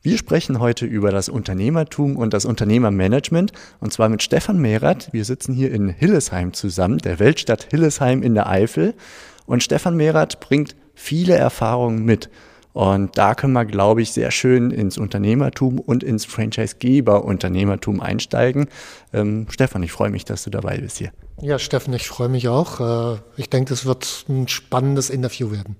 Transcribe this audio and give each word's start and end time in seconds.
Wir 0.00 0.16
sprechen 0.16 0.60
heute 0.60 0.86
über 0.86 1.10
das 1.10 1.28
Unternehmertum 1.28 2.16
und 2.16 2.32
das 2.32 2.44
Unternehmermanagement 2.44 3.52
und 3.80 3.92
zwar 3.92 4.08
mit 4.08 4.22
Stefan 4.22 4.58
Mehrath. 4.58 5.12
Wir 5.12 5.24
sitzen 5.24 5.52
hier 5.52 5.72
in 5.72 5.88
Hillesheim 5.88 6.52
zusammen, 6.52 6.98
der 6.98 7.18
Weltstadt 7.18 7.66
Hillesheim 7.70 8.22
in 8.22 8.34
der 8.34 8.48
Eifel. 8.48 8.94
Und 9.46 9.64
Stefan 9.64 9.96
Mehrath 9.96 10.38
bringt 10.38 10.76
viele 10.94 11.34
Erfahrungen 11.34 12.04
mit. 12.04 12.30
Und 12.74 13.18
da 13.18 13.34
können 13.34 13.54
wir, 13.54 13.64
glaube 13.64 14.00
ich, 14.00 14.12
sehr 14.12 14.30
schön 14.30 14.70
ins 14.70 14.98
Unternehmertum 14.98 15.80
und 15.80 16.04
ins 16.04 16.24
Franchisegeber-Unternehmertum 16.26 18.00
einsteigen. 18.00 18.68
Ähm, 19.12 19.46
Stefan, 19.50 19.82
ich 19.82 19.90
freue 19.90 20.10
mich, 20.10 20.24
dass 20.24 20.44
du 20.44 20.50
dabei 20.50 20.78
bist 20.78 20.98
hier. 20.98 21.10
Ja, 21.40 21.58
Steffen, 21.58 21.92
ich 21.92 22.06
freue 22.06 22.28
mich 22.28 22.46
auch. 22.46 23.14
Äh, 23.16 23.18
ich 23.36 23.50
denke, 23.50 23.70
das 23.70 23.84
wird 23.84 24.26
ein 24.28 24.46
spannendes 24.46 25.10
Interview 25.10 25.50
werden. 25.50 25.74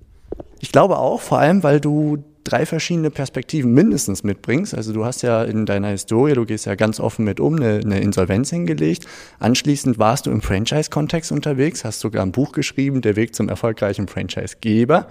Ich 0.59 0.73
glaube 0.73 0.97
auch, 0.97 1.21
vor 1.21 1.39
allem, 1.39 1.63
weil 1.63 1.79
du 1.79 2.23
drei 2.43 2.65
verschiedene 2.65 3.09
Perspektiven 3.09 3.73
mindestens 3.73 4.23
mitbringst. 4.23 4.73
Also 4.73 4.93
du 4.93 5.05
hast 5.05 5.21
ja 5.21 5.43
in 5.43 5.65
deiner 5.65 5.89
Historie, 5.89 6.33
du 6.33 6.45
gehst 6.45 6.65
ja 6.65 6.75
ganz 6.75 6.99
offen 6.99 7.25
mit 7.25 7.39
um, 7.39 7.55
eine, 7.55 7.79
eine 7.79 7.99
Insolvenz 7.99 8.49
hingelegt. 8.49 9.05
Anschließend 9.39 9.99
warst 9.99 10.25
du 10.25 10.31
im 10.31 10.41
Franchise-Kontext 10.41 11.31
unterwegs, 11.31 11.85
hast 11.85 11.99
sogar 11.99 12.23
ein 12.23 12.31
Buch 12.31 12.51
geschrieben, 12.51 13.01
Der 13.01 13.15
Weg 13.15 13.35
zum 13.35 13.49
erfolgreichen 13.49 14.07
Franchise-Geber 14.07 15.07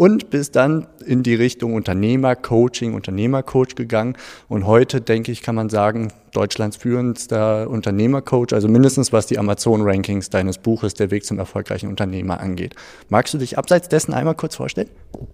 und 0.00 0.30
bist 0.30 0.56
dann 0.56 0.86
in 1.04 1.22
die 1.22 1.34
Richtung 1.34 1.74
Unternehmer-Coaching, 1.74 2.94
Unternehmercoach 2.94 3.74
gegangen. 3.74 4.16
Und 4.48 4.66
heute, 4.66 5.00
denke 5.00 5.30
ich, 5.32 5.42
kann 5.42 5.54
man 5.54 5.68
sagen, 5.68 6.12
Deutschlands 6.32 6.76
führendster 6.76 7.68
Unternehmercoach, 7.68 8.52
also 8.52 8.68
mindestens 8.68 9.12
was 9.12 9.26
die 9.26 9.38
Amazon-Rankings 9.38 10.30
deines 10.30 10.58
Buches 10.58 10.94
Der 10.94 11.10
Weg 11.10 11.24
zum 11.24 11.38
erfolgreichen 11.38 11.88
Unternehmer 11.88 12.40
angeht. 12.40 12.74
Magst 13.08 13.34
du 13.34 13.38
dich 13.38 13.58
abseits 13.58 13.88
dessen 13.88 14.14
einmal 14.14 14.34
kurz 14.34 14.56
vorstellen? 14.56 14.88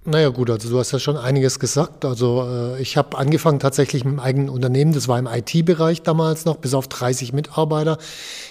Naja 0.05 0.31
gut, 0.31 0.51
also 0.51 0.71
du 0.71 0.79
hast 0.79 0.93
ja 0.93 0.99
schon 0.99 1.17
einiges 1.17 1.59
gesagt. 1.59 2.05
Also 2.05 2.47
äh, 2.49 2.81
ich 2.81 2.97
habe 2.97 3.19
angefangen 3.19 3.59
tatsächlich 3.59 4.05
mit 4.05 4.13
einem 4.13 4.21
eigenen 4.21 4.49
Unternehmen, 4.49 4.93
das 4.93 5.09
war 5.09 5.19
im 5.19 5.27
IT-Bereich 5.27 6.03
damals 6.03 6.45
noch, 6.45 6.57
bis 6.57 6.75
auf 6.75 6.89
30 6.89 7.33
Mitarbeiter, 7.33 7.99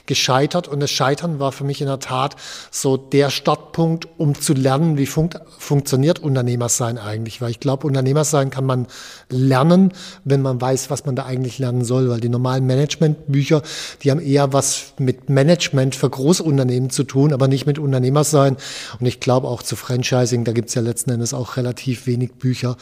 gescheitert. 0.05 0.67
Und 0.67 0.81
das 0.81 0.91
Scheitern 0.91 1.39
war 1.39 1.52
für 1.52 1.63
mich 1.63 1.81
in 1.81 1.87
der 1.87 1.99
Tat 1.99 2.35
so 2.71 2.97
der 2.97 3.30
Startpunkt, 3.30 4.07
um 4.17 4.35
zu 4.35 4.53
lernen, 4.53 4.97
wie 4.97 5.05
fun 5.05 5.30
funktioniert 5.57 6.19
Unternehmersein 6.19 6.97
eigentlich. 6.97 7.41
Weil 7.41 7.52
ich 7.52 7.59
glaube, 7.59 7.87
Unternehmersein 7.87 8.49
kann 8.49 8.65
man 8.65 8.87
lernen, 9.30 9.93
wenn 10.23 10.41
man 10.41 10.61
weiß, 10.61 10.89
was 10.89 11.05
man 11.05 11.15
da 11.15 11.25
eigentlich 11.25 11.57
lernen 11.57 11.83
soll. 11.83 12.09
Weil 12.09 12.19
die 12.19 12.30
normalen 12.36 12.66
Managementbücher, 12.67 13.61
die 14.03 14.11
haben 14.11 14.19
eher 14.19 14.53
was 14.53 14.94
mit 15.00 15.30
Management 15.30 15.95
für 15.95 16.09
Großunternehmen 16.09 16.89
zu 16.89 17.03
tun, 17.03 17.33
aber 17.33 17.47
nicht 17.47 17.66
mit 17.66 17.80
Unternehmersein. 17.80 18.58
Und 19.00 19.05
ich 19.05 19.19
glaube 19.19 19.47
auch 19.47 19.64
zu 19.64 19.75
Franchising, 19.75 20.44
da 20.44 20.52
gibt 20.52 20.69
es 20.69 20.75
ja 20.75 20.81
letzten 20.81 21.11
Endes 21.11 21.33
auch 21.33 21.58
relativ 21.58 22.08
wenig 22.08 22.33
Bücher. 22.33 22.77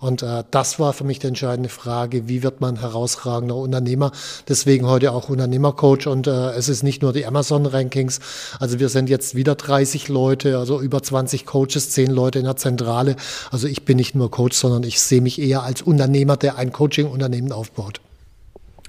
Und 0.00 0.22
äh, 0.22 0.44
das 0.50 0.78
war 0.78 0.92
für 0.92 1.04
mich 1.04 1.18
die 1.18 1.28
entscheidende 1.28 1.70
Frage, 1.70 2.28
wie 2.28 2.42
wird 2.42 2.60
man 2.60 2.80
herausragender 2.80 3.56
Unternehmer? 3.56 4.12
Deswegen 4.48 4.86
heute 4.86 5.12
auch 5.12 5.28
Unternehmercoach 5.28 6.06
und 6.06 6.26
äh, 6.26 6.50
es 6.50 6.68
ist 6.68 6.82
nicht 6.82 7.02
nur 7.02 7.12
die 7.12 7.26
Amazon-Rankings. 7.26 8.20
Also 8.60 8.78
wir 8.78 8.88
sind 8.88 9.08
jetzt 9.08 9.34
wieder 9.34 9.54
30 9.54 10.08
Leute, 10.08 10.58
also 10.58 10.80
über 10.80 11.02
20 11.02 11.46
Coaches, 11.46 11.90
10 11.90 12.10
Leute 12.10 12.38
in 12.38 12.44
der 12.44 12.56
Zentrale. 12.56 13.16
Also 13.50 13.66
ich 13.66 13.84
bin 13.84 13.96
nicht 13.96 14.14
nur 14.14 14.30
Coach, 14.30 14.56
sondern 14.56 14.82
ich 14.82 15.00
sehe 15.00 15.20
mich 15.20 15.40
eher 15.40 15.62
als 15.62 15.82
Unternehmer, 15.82 16.36
der 16.36 16.56
ein 16.56 16.72
Coaching-Unternehmen 16.72 17.52
aufbaut. 17.52 18.00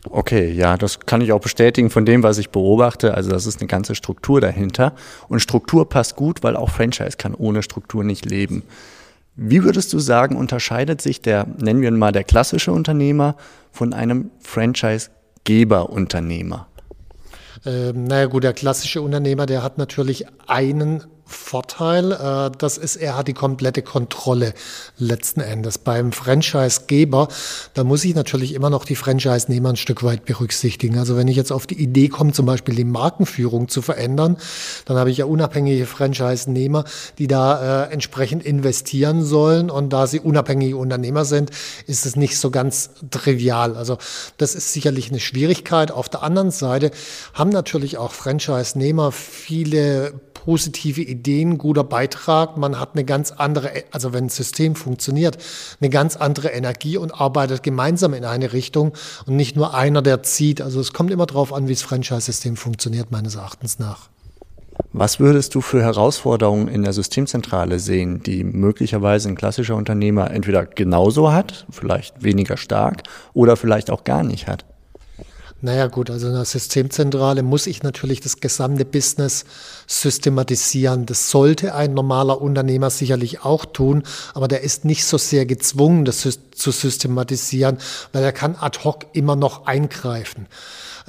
Okay, 0.10 0.50
ja, 0.52 0.78
das 0.78 1.02
kann 1.02 1.20
ich 1.22 1.34
auch 1.34 1.42
bestätigen 1.42 1.90
von 1.90 2.06
dem, 2.06 2.24
was 2.24 2.38
ich 2.38 2.52
beobachte. 2.52 3.16
Also 3.16 3.32
das 3.32 3.46
ist 3.46 3.60
eine 3.60 3.68
ganze 3.68 3.96
Struktur 3.96 4.40
dahinter. 4.40 4.94
Und 5.28 5.40
Struktur 5.40 5.90
passt 5.90 6.16
gut, 6.16 6.44
weil 6.44 6.56
auch 6.56 6.70
Franchise 6.70 7.18
kann 7.18 7.36
ohne 7.36 7.64
Struktur 7.64 8.04
nicht 8.04 8.26
leben. 8.26 8.62
Wie 9.36 9.64
würdest 9.64 9.92
du 9.94 10.00
sagen, 10.00 10.36
unterscheidet 10.36 11.02
sich 11.02 11.22
der, 11.22 11.48
nennen 11.60 11.82
wir 11.82 11.90
ihn 11.90 11.98
mal, 11.98 12.12
der 12.12 12.24
klassische 12.24 12.72
Unternehmer 12.72 13.36
von 13.72 13.94
einem 13.94 14.30
Franchise-Geber-Unternehmer? 14.40 16.68
Ähm, 17.66 18.06
naja 18.06 18.28
gut, 18.28 18.44
der 18.44 18.54
klassische 18.54 19.02
Unternehmer, 19.02 19.46
der 19.46 19.64
hat 19.64 19.78
natürlich 19.78 20.26
einen 20.48 21.04
Vorteil, 21.30 22.12
äh, 22.12 22.52
das 22.58 22.78
ist, 22.78 22.96
er 22.96 23.16
hat 23.16 23.28
die 23.28 23.34
komplette 23.34 23.82
Kontrolle 23.82 24.54
letzten 24.98 25.42
Endes. 25.42 25.78
Beim 25.78 26.12
Franchise-Geber, 26.12 27.28
da 27.74 27.84
muss 27.84 28.04
ich 28.04 28.16
natürlich 28.16 28.54
immer 28.54 28.70
noch 28.70 28.84
die 28.84 28.96
Franchise-Nehmer 28.96 29.70
ein 29.70 29.76
Stück 29.76 30.04
weit 30.04 30.26
berücksichtigen. 30.26 30.98
Also 30.98 31.16
wenn 31.16 31.28
ich 31.28 31.38
jetzt 31.38 31.52
auf 31.52 31.68
die 31.68 31.82
Idee 31.82 32.10
komme, 32.10 32.34
zum 32.34 32.46
Beispiel 32.46 32.76
die 32.76 32.84
Markenführung 32.84 33.68
zu 33.68 33.82
verändern, 33.82 34.38
dann 34.86 34.98
habe 34.98 35.12
ich 35.12 35.18
ja 35.18 35.26
unabhängige 35.26 35.86
Franchise-Nehmer, 35.86 36.84
die 37.18 37.28
da 37.28 37.86
äh, 37.86 37.94
entsprechend 37.94 38.44
investieren 38.44 39.24
sollen. 39.24 39.70
Und 39.70 39.94
da 39.94 40.08
sie 40.08 40.20
unabhängige 40.20 40.78
Unternehmer 40.78 41.26
sind, 41.26 41.52
ist 41.86 42.06
es 42.06 42.16
nicht 42.16 42.38
so 42.38 42.50
ganz 42.50 42.90
trivial. 43.12 43.78
Also 43.78 43.98
das 44.38 44.56
ist 44.56 44.74
sicherlich 44.74 45.10
eine 45.10 45.20
Schwierigkeit. 45.20 45.92
Auf 45.92 46.10
der 46.10 46.24
anderen 46.24 46.52
Seite 46.52 46.92
haben 47.34 47.52
natürlich 47.52 47.98
auch 47.98 48.12
Franchise-Nehmer 48.12 49.12
viele 49.12 50.14
positive 50.34 51.02
Ideen, 51.02 51.19
guter 51.58 51.84
Beitrag. 51.84 52.58
Man 52.58 52.80
hat 52.80 52.92
eine 52.94 53.06
ganz 53.06 53.32
andere, 53.32 53.72
also 53.92 54.14
wenn 54.14 54.26
ein 54.26 54.30
System 54.30 54.76
funktioniert, 54.76 55.38
eine 55.80 55.90
ganz 55.90 56.16
andere 56.16 56.50
Energie 56.50 56.98
und 56.98 57.20
arbeitet 57.20 57.64
gemeinsam 57.64 58.14
in 58.14 58.26
eine 58.26 58.54
Richtung 58.54 58.94
und 59.26 59.36
nicht 59.36 59.56
nur 59.56 59.74
einer, 59.74 60.02
der 60.02 60.24
zieht. 60.24 60.62
Also 60.62 60.80
es 60.80 60.94
kommt 60.94 61.12
immer 61.12 61.26
darauf 61.26 61.54
an, 61.54 61.68
wie 61.68 61.74
das 61.74 61.82
Franchise-System 61.82 62.56
funktioniert, 62.56 63.12
meines 63.12 63.36
Erachtens 63.36 63.80
nach. 63.80 64.10
Was 64.94 65.20
würdest 65.20 65.54
du 65.56 65.62
für 65.62 65.82
Herausforderungen 65.82 66.68
in 66.68 66.84
der 66.84 66.94
Systemzentrale 66.94 67.80
sehen, 67.80 68.24
die 68.24 68.44
möglicherweise 68.44 69.30
ein 69.30 69.36
klassischer 69.36 69.76
Unternehmer 69.76 70.32
entweder 70.32 70.66
genauso 70.66 71.32
hat, 71.32 71.68
vielleicht 71.70 72.24
weniger 72.24 72.58
stark 72.58 73.04
oder 73.34 73.56
vielleicht 73.56 73.92
auch 73.92 74.04
gar 74.04 74.24
nicht 74.24 74.48
hat? 74.48 74.66
Naja 75.62 75.88
gut, 75.88 76.10
also 76.10 76.28
in 76.28 76.34
der 76.34 76.46
Systemzentrale 76.46 77.44
muss 77.44 77.68
ich 77.68 77.84
natürlich 77.84 78.22
das 78.22 78.40
gesamte 78.40 78.86
Business 78.86 79.44
systematisieren. 79.88 81.06
Das 81.06 81.30
sollte 81.30 81.76
ein 81.76 81.94
normaler 81.94 82.42
Unternehmer 82.42 82.90
sicherlich 82.90 83.44
auch 83.44 83.66
tun, 83.66 84.04
aber 84.34 84.48
der 84.48 84.62
ist 84.62 84.86
nicht 84.86 85.06
so 85.06 85.18
sehr 85.18 85.46
gezwungen, 85.46 86.06
das 86.06 86.22
zu 86.56 86.72
systematisieren, 86.72 87.78
weil 88.14 88.24
er 88.24 88.32
kann 88.32 88.56
ad 88.56 88.80
hoc 88.86 89.08
immer 89.12 89.36
noch 89.36 89.66
eingreifen. 89.66 90.48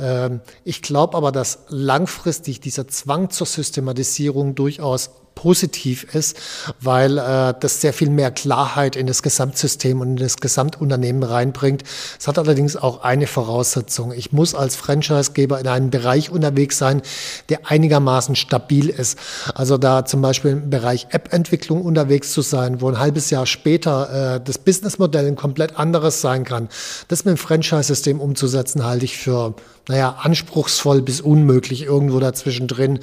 Ähm, 0.01 0.41
ich 0.65 0.83
glaube 0.83 1.17
aber, 1.17 1.31
dass 1.31 1.61
langfristig 1.69 2.61
dieser 2.61 2.89
Zwang 2.89 3.31
zur 3.31 3.47
Systematisierung 3.47 4.57
durchaus 4.57 5.11
positiv 5.35 6.15
ist, 6.15 6.37
weil 6.81 7.19
äh, 7.19 7.55
das 7.59 7.81
sehr 7.81 7.93
viel 7.93 8.11
mehr 8.11 8.31
Klarheit 8.31 8.97
in 8.97 9.07
das 9.07 9.23
Gesamtsystem 9.23 10.01
und 10.01 10.11
in 10.11 10.17
das 10.17 10.37
Gesamtunternehmen 10.37 11.23
reinbringt. 11.23 11.83
Es 12.19 12.29
hat 12.29 12.39
allerdings 12.39 12.77
auch 12.77 13.03
eine 13.03 13.27
Voraussetzung. 13.27 14.13
Ich 14.13 14.33
muss 14.33 14.55
als 14.55 14.77
Franchisegeber 14.77 15.59
in 15.61 15.67
einem 15.67 15.91
Bereich 15.91 16.31
unterwegs 16.31 16.79
sein, 16.79 17.03
der 17.49 17.71
einigermaßen 17.71 18.37
stabil 18.37 18.89
ist. 18.89 19.19
Also 19.55 19.79
da 19.79 20.05
zum 20.05 20.21
Beispiel 20.21 20.53
im 20.53 20.71
Bereich 20.71 21.07
App-Entwicklung 21.11 21.83
unterwegs 21.83 22.33
zu 22.33 22.43
sein, 22.43 22.81
wo 22.81 22.89
ein 22.89 22.99
halbes 22.99 23.31
Jahr 23.31 23.47
später 23.47 24.37
äh, 24.37 24.41
das 24.45 24.59
Businessmodell 24.59 25.27
ein 25.27 25.37
komplett 25.37 25.79
anderes 25.79 26.21
sein 26.21 26.45
kann. 26.45 26.69
Das 27.09 27.25
mit 27.25 27.37
dem 27.37 27.39
Franchise-System 27.39 28.21
umzusetzen, 28.21 28.85
halte 28.85 29.05
ich 29.05 29.17
für 29.17 29.55
naja, 29.91 30.19
anspruchsvoll 30.23 31.03
bis 31.03 31.21
unmöglich 31.21 31.83
irgendwo 31.83 32.21
dazwischen 32.21 32.69
drin. 32.69 33.01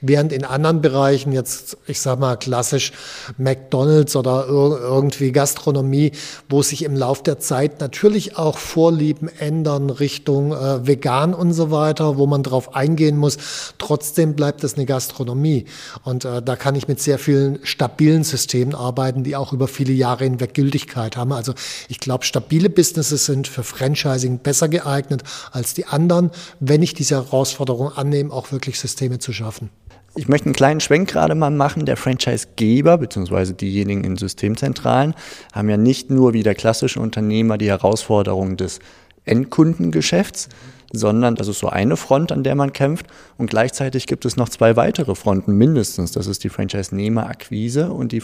Während 0.00 0.32
in 0.32 0.46
anderen 0.46 0.80
Bereichen, 0.80 1.32
jetzt, 1.32 1.76
ich 1.86 2.00
sag 2.00 2.18
mal, 2.18 2.36
klassisch 2.36 2.92
McDonalds 3.36 4.16
oder 4.16 4.46
irgendwie 4.48 5.32
Gastronomie, 5.32 6.12
wo 6.48 6.62
sich 6.62 6.82
im 6.84 6.96
Lauf 6.96 7.22
der 7.22 7.40
Zeit 7.40 7.80
natürlich 7.80 8.38
auch 8.38 8.56
Vorlieben 8.56 9.28
ändern 9.38 9.90
Richtung 9.90 10.52
äh, 10.52 10.86
vegan 10.86 11.34
und 11.34 11.52
so 11.52 11.70
weiter, 11.70 12.16
wo 12.16 12.26
man 12.26 12.42
drauf 12.42 12.74
eingehen 12.74 13.18
muss. 13.18 13.36
Trotzdem 13.76 14.34
bleibt 14.34 14.64
es 14.64 14.76
eine 14.76 14.86
Gastronomie. 14.86 15.66
Und 16.04 16.24
äh, 16.24 16.40
da 16.40 16.56
kann 16.56 16.74
ich 16.74 16.88
mit 16.88 17.00
sehr 17.00 17.18
vielen 17.18 17.58
stabilen 17.64 18.24
Systemen 18.24 18.74
arbeiten, 18.74 19.24
die 19.24 19.36
auch 19.36 19.52
über 19.52 19.68
viele 19.68 19.92
Jahre 19.92 20.24
hinweg 20.24 20.54
Gültigkeit 20.54 21.18
haben. 21.18 21.32
Also 21.32 21.52
ich 21.88 22.00
glaube, 22.00 22.24
stabile 22.24 22.70
Businesses 22.70 23.26
sind 23.26 23.46
für 23.46 23.62
Franchising 23.62 24.38
besser 24.38 24.68
geeignet 24.70 25.22
als 25.52 25.74
die 25.74 25.84
anderen 25.84 26.29
wenn 26.60 26.82
ich 26.82 26.94
diese 26.94 27.16
Herausforderung 27.16 27.92
annehme, 27.92 28.32
auch 28.32 28.52
wirklich 28.52 28.78
Systeme 28.78 29.18
zu 29.18 29.32
schaffen. 29.32 29.70
Ich 30.16 30.26
möchte 30.26 30.46
einen 30.46 30.54
kleinen 30.54 30.80
Schwenk 30.80 31.08
gerade 31.08 31.36
mal 31.36 31.50
machen. 31.50 31.86
Der 31.86 31.96
Franchisegeber 31.96 32.98
bzw. 32.98 33.52
diejenigen 33.52 34.02
in 34.02 34.16
Systemzentralen 34.16 35.14
haben 35.52 35.68
ja 35.68 35.76
nicht 35.76 36.10
nur 36.10 36.32
wie 36.32 36.42
der 36.42 36.56
klassische 36.56 37.00
Unternehmer 37.00 37.58
die 37.58 37.68
Herausforderung 37.68 38.56
des 38.56 38.80
Endkundengeschäfts, 39.24 40.48
sondern 40.92 41.36
das 41.36 41.46
ist 41.46 41.60
so 41.60 41.68
eine 41.68 41.96
Front, 41.96 42.32
an 42.32 42.42
der 42.42 42.56
man 42.56 42.72
kämpft. 42.72 43.06
Und 43.38 43.50
gleichzeitig 43.50 44.06
gibt 44.06 44.24
es 44.24 44.36
noch 44.36 44.48
zwei 44.48 44.74
weitere 44.74 45.14
Fronten 45.14 45.52
mindestens. 45.56 46.10
Das 46.10 46.26
ist 46.26 46.42
die 46.42 46.48
Franchise-Nehmer-Akquise 46.48 47.92
und 47.92 48.10
die 48.10 48.20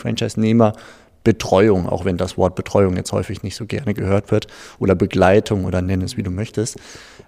Franchise-Nehmer-Betreuung, 1.27 1.89
auch 1.89 2.05
wenn 2.05 2.17
das 2.17 2.39
Wort 2.39 2.55
Betreuung 2.55 2.97
jetzt 2.97 3.13
häufig 3.13 3.43
nicht 3.43 3.57
so 3.57 3.67
gerne 3.67 3.95
gehört 3.95 4.31
wird, 4.31 4.47
oder 4.79 4.95
Begleitung 4.95 5.65
oder 5.65 5.83
nenn 5.83 6.03
es 6.03 6.17
wie 6.17 6.23
du 6.23 6.31
möchtest. 6.31 6.77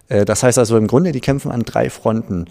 Äh, 0.07 0.25
das 0.25 0.43
heißt 0.43 0.57
also 0.57 0.77
im 0.77 0.87
Grunde, 0.87 1.11
die 1.11 1.21
kämpfen 1.21 1.51
an 1.51 1.63
drei 1.63 1.89
Fronten. 1.89 2.45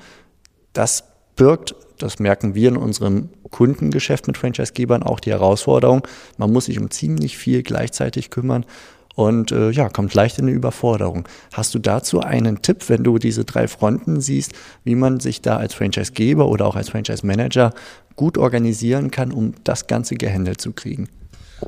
Das 0.72 1.04
birgt, 1.36 1.74
das 1.98 2.18
merken 2.18 2.54
wir 2.54 2.68
in 2.68 2.76
unserem 2.76 3.30
Kundengeschäft 3.50 4.26
mit 4.26 4.36
Franchisegebern 4.36 5.02
auch 5.02 5.20
die 5.20 5.30
Herausforderung, 5.30 6.06
man 6.36 6.52
muss 6.52 6.66
sich 6.66 6.78
um 6.78 6.90
ziemlich 6.90 7.38
viel 7.38 7.62
gleichzeitig 7.62 8.30
kümmern 8.30 8.66
und 9.14 9.50
äh, 9.50 9.70
ja, 9.70 9.88
kommt 9.88 10.14
leicht 10.14 10.38
in 10.38 10.46
eine 10.46 10.54
Überforderung. 10.54 11.26
Hast 11.52 11.74
du 11.74 11.80
dazu 11.80 12.20
einen 12.20 12.62
Tipp, 12.62 12.88
wenn 12.88 13.02
du 13.02 13.18
diese 13.18 13.44
drei 13.44 13.66
Fronten 13.66 14.20
siehst, 14.20 14.52
wie 14.84 14.94
man 14.94 15.18
sich 15.18 15.42
da 15.42 15.56
als 15.56 15.74
Franchisegeber 15.74 16.46
oder 16.48 16.66
auch 16.66 16.76
als 16.76 16.90
Franchise 16.90 17.26
Manager 17.26 17.72
gut 18.14 18.38
organisieren 18.38 19.10
kann, 19.10 19.32
um 19.32 19.54
das 19.64 19.88
Ganze 19.88 20.14
gehandelt 20.14 20.60
zu 20.60 20.72
kriegen? 20.72 21.08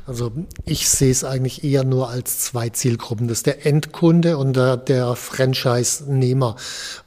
Also 0.05 0.31
ich 0.65 0.87
sehe 0.89 1.11
es 1.11 1.23
eigentlich 1.23 1.63
eher 1.63 1.83
nur 1.83 2.09
als 2.09 2.39
zwei 2.39 2.69
Zielgruppen. 2.69 3.27
Das 3.27 3.39
ist 3.39 3.45
der 3.45 3.65
Endkunde 3.65 4.37
und 4.37 4.55
der, 4.55 4.77
der 4.77 5.15
Franchise-Nehmer. 5.15 6.55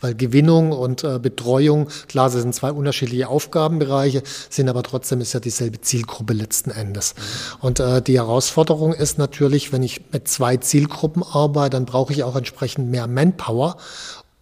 Weil 0.01 0.15
Gewinnung 0.15 0.73
und 0.73 1.03
äh, 1.05 1.19
Betreuung, 1.19 1.89
klar, 2.09 2.31
das 2.31 2.43
sind 2.43 2.55
zwei 2.55 2.73
unterschiedliche 2.73 3.29
Aufgabenbereiche, 3.29 4.23
sind 4.51 4.69
aber 4.69 4.83
trotzdem 4.83 5.21
ist 5.21 5.33
ja 5.33 5.41
dieselbe 5.41 5.81
Zielgruppe 5.81 6.35
letzten 6.35 6.71
Endes. 6.71 7.15
Und 7.61 7.81
äh, 7.81 8.03
die 8.03 8.19
Herausforderung 8.19 8.93
ist 8.93 9.19
natürlich, 9.19 9.73
wenn 9.73 9.83
ich 9.83 10.13
mit 10.13 10.29
zwei 10.29 10.57
Zielgruppen 10.57 11.23
arbeite, 11.23 11.71
dann 11.71 11.87
brauche 11.87 12.13
ich 12.13 12.23
auch 12.23 12.37
entsprechend 12.37 12.91
mehr 12.91 13.07
Manpower 13.07 13.77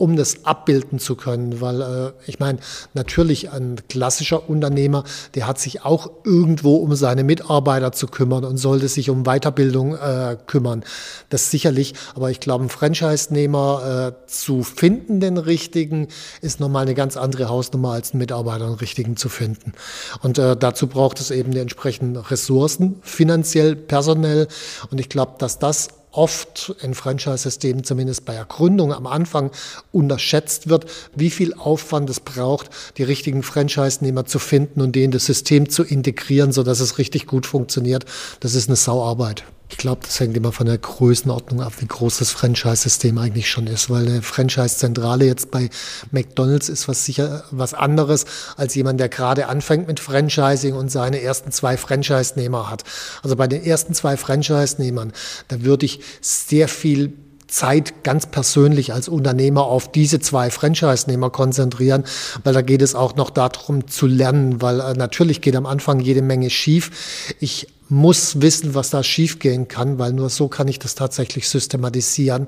um 0.02 0.16
das 0.16 0.44
abbilden 0.44 0.98
zu 0.98 1.14
können. 1.14 1.60
Weil 1.60 1.80
äh, 1.80 2.12
ich 2.26 2.40
meine, 2.40 2.58
natürlich 2.92 3.52
ein 3.52 3.76
klassischer 3.88 4.50
Unternehmer, 4.50 5.04
der 5.36 5.46
hat 5.46 5.60
sich 5.60 5.84
auch 5.84 6.10
irgendwo 6.24 6.74
um 6.74 6.96
seine 6.96 7.22
Mitarbeiter 7.22 7.92
zu 7.92 8.08
kümmern 8.08 8.44
und 8.44 8.56
sollte 8.56 8.88
sich 8.88 9.10
um 9.10 9.22
Weiterbildung 9.22 9.94
äh, 9.94 10.36
kümmern. 10.48 10.82
Das 11.28 11.52
sicherlich, 11.52 11.94
aber 12.16 12.32
ich 12.32 12.40
glaube, 12.40 12.64
ein 12.64 12.68
Franchise-Nehmer 12.68 14.16
äh, 14.24 14.26
zu 14.26 14.64
finden, 14.64 15.20
den 15.20 15.38
richtigen, 15.38 16.08
ist 16.40 16.58
nochmal 16.58 16.82
eine 16.82 16.94
ganz 16.94 17.16
andere 17.16 17.48
Hausnummer, 17.48 17.92
als 17.92 18.10
einen 18.10 18.18
Mitarbeiter 18.18 18.66
den 18.66 18.74
richtigen 18.74 19.16
zu 19.16 19.28
finden. 19.28 19.72
Und 20.20 20.36
äh, 20.38 20.56
dazu 20.56 20.88
braucht 20.88 21.20
es 21.20 21.30
eben 21.30 21.52
die 21.52 21.60
entsprechenden 21.60 22.16
Ressourcen, 22.16 22.96
finanziell, 23.02 23.76
personell. 23.76 24.48
Und 24.90 24.98
ich 24.98 25.08
glaube, 25.08 25.34
dass 25.38 25.60
das 25.60 25.90
oft 26.12 26.74
in 26.82 26.94
Franchise-Systemen, 26.94 27.84
zumindest 27.84 28.24
bei 28.24 28.34
der 28.34 28.44
Gründung 28.44 28.92
am 28.92 29.06
Anfang, 29.06 29.50
unterschätzt 29.90 30.68
wird, 30.68 30.86
wie 31.16 31.30
viel 31.30 31.54
Aufwand 31.54 32.08
es 32.10 32.20
braucht, 32.20 32.70
die 32.98 33.02
richtigen 33.02 33.42
Franchise-Nehmer 33.42 34.26
zu 34.26 34.38
finden 34.38 34.80
und 34.80 34.96
in 34.96 35.10
das 35.10 35.26
System 35.26 35.68
zu 35.68 35.82
integrieren, 35.82 36.52
sodass 36.52 36.80
es 36.80 36.98
richtig 36.98 37.26
gut 37.26 37.46
funktioniert. 37.46 38.04
Das 38.40 38.54
ist 38.54 38.68
eine 38.68 38.76
Sauarbeit. 38.76 39.44
Ich 39.72 39.78
glaube, 39.78 40.02
das 40.04 40.20
hängt 40.20 40.36
immer 40.36 40.52
von 40.52 40.66
der 40.66 40.76
Größenordnung 40.76 41.62
ab, 41.62 41.72
wie 41.78 41.86
groß 41.86 42.18
das 42.18 42.30
Franchise-System 42.30 43.16
eigentlich 43.16 43.50
schon 43.50 43.66
ist, 43.66 43.88
weil 43.88 44.06
eine 44.06 44.20
Franchise-Zentrale 44.20 45.24
jetzt 45.24 45.50
bei 45.50 45.70
McDonalds 46.10 46.68
ist 46.68 46.88
was 46.88 47.06
sicher 47.06 47.44
was 47.50 47.72
anderes 47.72 48.26
als 48.58 48.74
jemand, 48.74 49.00
der 49.00 49.08
gerade 49.08 49.48
anfängt 49.48 49.88
mit 49.88 49.98
Franchising 49.98 50.74
und 50.74 50.90
seine 50.90 51.22
ersten 51.22 51.52
zwei 51.52 51.78
Franchise-Nehmer 51.78 52.68
hat. 52.68 52.84
Also 53.22 53.34
bei 53.34 53.46
den 53.46 53.64
ersten 53.64 53.94
zwei 53.94 54.18
Franchise-Nehmern, 54.18 55.14
da 55.48 55.62
würde 55.62 55.86
ich 55.86 56.00
sehr 56.20 56.68
viel 56.68 57.14
Zeit 57.48 58.02
ganz 58.02 58.26
persönlich 58.26 58.92
als 58.92 59.08
Unternehmer 59.08 59.64
auf 59.64 59.90
diese 59.90 60.20
zwei 60.20 60.50
Franchise-Nehmer 60.50 61.30
konzentrieren, 61.30 62.04
weil 62.44 62.52
da 62.52 62.60
geht 62.60 62.82
es 62.82 62.94
auch 62.94 63.16
noch 63.16 63.30
darum 63.30 63.88
zu 63.88 64.06
lernen, 64.06 64.60
weil 64.60 64.80
äh, 64.80 64.92
natürlich 64.92 65.40
geht 65.40 65.56
am 65.56 65.64
Anfang 65.64 66.00
jede 66.00 66.20
Menge 66.20 66.50
schief. 66.50 67.34
Ich 67.40 67.68
muss 67.92 68.40
wissen, 68.40 68.74
was 68.74 68.88
da 68.88 69.02
schiefgehen 69.02 69.68
kann, 69.68 69.98
weil 69.98 70.14
nur 70.14 70.30
so 70.30 70.48
kann 70.48 70.66
ich 70.66 70.78
das 70.78 70.94
tatsächlich 70.94 71.46
systematisieren. 71.46 72.46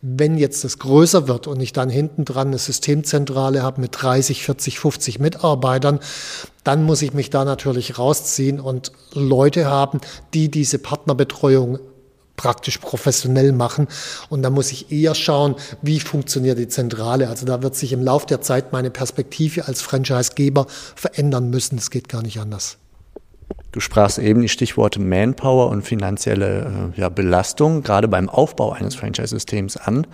Wenn 0.00 0.38
jetzt 0.38 0.62
das 0.62 0.78
größer 0.78 1.26
wird 1.26 1.48
und 1.48 1.60
ich 1.60 1.72
dann 1.72 1.90
hinten 1.90 2.24
dran 2.24 2.48
eine 2.48 2.58
Systemzentrale 2.58 3.64
habe 3.64 3.80
mit 3.80 4.00
30, 4.00 4.44
40, 4.44 4.78
50 4.78 5.18
Mitarbeitern, 5.18 5.98
dann 6.62 6.84
muss 6.84 7.02
ich 7.02 7.12
mich 7.14 7.30
da 7.30 7.44
natürlich 7.44 7.98
rausziehen 7.98 8.60
und 8.60 8.92
Leute 9.12 9.66
haben, 9.66 10.00
die 10.34 10.52
diese 10.52 10.78
Partnerbetreuung 10.78 11.80
praktisch 12.36 12.78
professionell 12.78 13.50
machen. 13.50 13.88
Und 14.28 14.42
da 14.42 14.50
muss 14.50 14.70
ich 14.70 14.92
eher 14.92 15.16
schauen, 15.16 15.56
wie 15.82 15.98
funktioniert 15.98 16.58
die 16.60 16.68
Zentrale. 16.68 17.28
Also 17.28 17.44
da 17.44 17.60
wird 17.64 17.74
sich 17.74 17.92
im 17.92 18.04
Laufe 18.04 18.28
der 18.28 18.40
Zeit 18.40 18.72
meine 18.72 18.90
Perspektive 18.90 19.66
als 19.66 19.82
Franchisegeber 19.82 20.68
verändern 20.94 21.50
müssen. 21.50 21.74
Das 21.74 21.90
geht 21.90 22.08
gar 22.08 22.22
nicht 22.22 22.38
anders. 22.38 22.78
Du 23.72 23.80
sprachst 23.80 24.18
eben 24.18 24.40
die 24.40 24.48
Stichworte 24.48 25.00
Manpower 25.00 25.68
und 25.68 25.82
finanzielle 25.82 26.92
äh, 26.96 27.00
ja, 27.00 27.08
Belastung, 27.08 27.82
gerade 27.82 28.08
beim 28.08 28.28
Aufbau 28.28 28.72
eines 28.72 28.96
Franchise-Systems 28.96 29.76
an. 29.76 30.06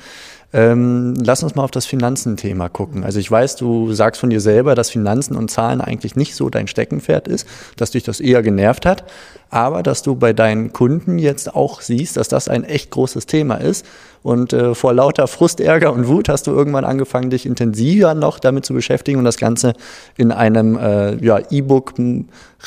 Ähm, 0.53 1.15
lass 1.17 1.43
uns 1.43 1.57
mal 1.57 1.65
auf 1.65 1.73
das 1.73 1.87
Finanzenthema 1.87 2.69
gucken. 2.69 3.03
Also 3.03 3.19
ich 3.19 3.31
weiß, 3.31 3.57
du 3.57 3.93
sagst 3.93 4.21
von 4.21 4.31
dir 4.31 4.41
selber, 4.41 4.75
dass 4.75 4.91
Finanzen 4.91 5.37
und 5.37 5.51
Zahlen 5.51 5.81
eigentlich 5.81 6.15
nicht 6.15 6.37
so 6.37 6.51
dein 6.51 6.69
Steckenpferd 6.69 7.27
ist, 7.27 7.49
dass 7.77 7.91
dich 7.91 8.05
das 8.05 8.21
eher 8.21 8.43
genervt 8.43 8.87
hat, 8.87 9.05
aber 9.51 9.83
dass 9.83 10.03
du 10.03 10.15
bei 10.15 10.33
deinen 10.33 10.73
Kunden 10.73 11.19
jetzt 11.19 11.55
auch 11.55 11.81
siehst, 11.81 12.17
dass 12.17 12.29
das 12.29 12.49
ein 12.49 12.63
echt 12.63 12.93
großes 12.93 13.27
Thema 13.27 13.57
ist. 13.57 13.85
Und 14.23 14.53
äh, 14.53 14.75
vor 14.75 14.95
lauter 14.95 15.27
Frust, 15.27 15.61
Ärger 15.61 15.93
und 15.93 16.07
Wut 16.07 16.29
hast 16.29 16.47
du 16.47 16.53
irgendwann 16.53 16.85
angefangen, 16.85 17.31
dich 17.31 17.45
intensiver 17.45 18.15
noch 18.15 18.39
damit 18.39 18.65
zu 18.65 18.73
beschäftigen 18.73 19.19
und 19.19 19.25
das 19.25 19.39
Ganze 19.39 19.75
in 20.17 20.31
einem 20.31 20.77
äh, 20.79 21.17
ja, 21.25 21.41
E-Book 21.51 21.95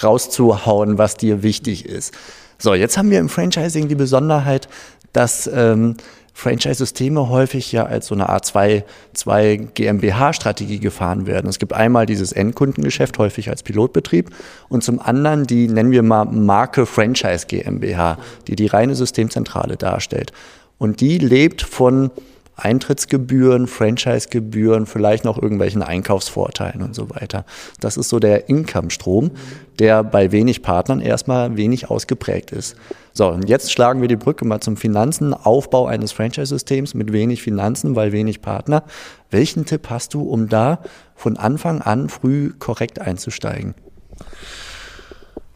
rauszuhauen, 0.04 0.98
was 0.98 1.16
dir 1.16 1.44
wichtig 1.44 1.86
ist. 1.86 2.14
So, 2.58 2.74
jetzt 2.74 2.98
haben 2.98 3.10
wir 3.10 3.20
im 3.20 3.30
Franchising 3.30 3.88
die 3.88 3.96
Besonderheit, 3.96 4.68
dass 5.14 5.50
ähm, 5.52 5.96
Franchise-Systeme 6.34 7.30
häufig 7.30 7.72
ja 7.72 7.86
als 7.86 8.08
so 8.08 8.16
eine 8.16 8.30
Art 8.30 8.46
2, 8.46 8.84
2 9.14 9.70
GmbH-Strategie 9.74 10.80
gefahren 10.80 11.28
werden. 11.28 11.50
Es 11.50 11.60
gibt 11.60 11.74
einmal 11.74 12.06
dieses 12.06 12.32
Endkundengeschäft, 12.32 13.18
häufig 13.18 13.50
als 13.50 13.64
Pilotbetrieb, 13.64 14.30
und 14.70 14.84
zum 14.84 15.00
anderen 15.00 15.46
die, 15.46 15.68
nennen 15.68 15.92
wir 15.92 16.04
mal 16.04 16.26
Marke 16.26 16.86
Franchise 16.86 17.48
GmbH, 17.48 18.18
die 18.48 18.56
die 18.56 18.68
reine 18.68 18.96
Systemzentrale 18.96 19.78
darstellt. 19.78 20.32
Und 20.78 21.02
die 21.02 21.18
lebt 21.18 21.62
von 21.62 22.12
Eintrittsgebühren, 22.64 23.68
Franchisegebühren, 23.68 24.86
vielleicht 24.86 25.26
noch 25.26 25.42
irgendwelchen 25.42 25.82
Einkaufsvorteilen 25.82 26.82
und 26.82 26.96
so 26.96 27.10
weiter. 27.10 27.46
Das 27.80 27.98
ist 27.98 28.10
so 28.10 28.20
der 28.20 28.50
Income-Strom, 28.50 29.32
der 29.80 30.04
bei 30.04 30.32
wenig 30.32 30.62
Partnern 30.62 31.02
erstmal 31.02 31.58
wenig 31.58 31.90
ausgeprägt 31.90 32.52
ist. 32.52 32.76
So, 33.14 33.28
und 33.28 33.50
jetzt 33.50 33.72
schlagen 33.72 34.02
wir 34.02 34.08
die 34.08 34.16
Brücke 34.16 34.46
mal 34.46 34.62
zum 34.62 34.78
Finanzen, 34.78 35.34
Aufbau 35.34 35.88
eines 35.88 36.12
Franchise-Systems 36.12 36.94
mit 36.94 37.12
wenig 37.12 37.42
Finanzen, 37.42 37.96
weil 37.96 38.12
wenig 38.12 38.42
Partner. 38.42 38.84
Welchen 39.30 39.66
Tipp 39.66 39.90
hast 39.90 40.14
du, 40.14 40.22
um 40.22 40.50
da 40.50 40.80
von 41.16 41.38
Anfang 41.38 41.82
an 41.82 42.10
früh 42.10 42.54
korrekt 42.58 43.00
einzusteigen? 43.00 43.76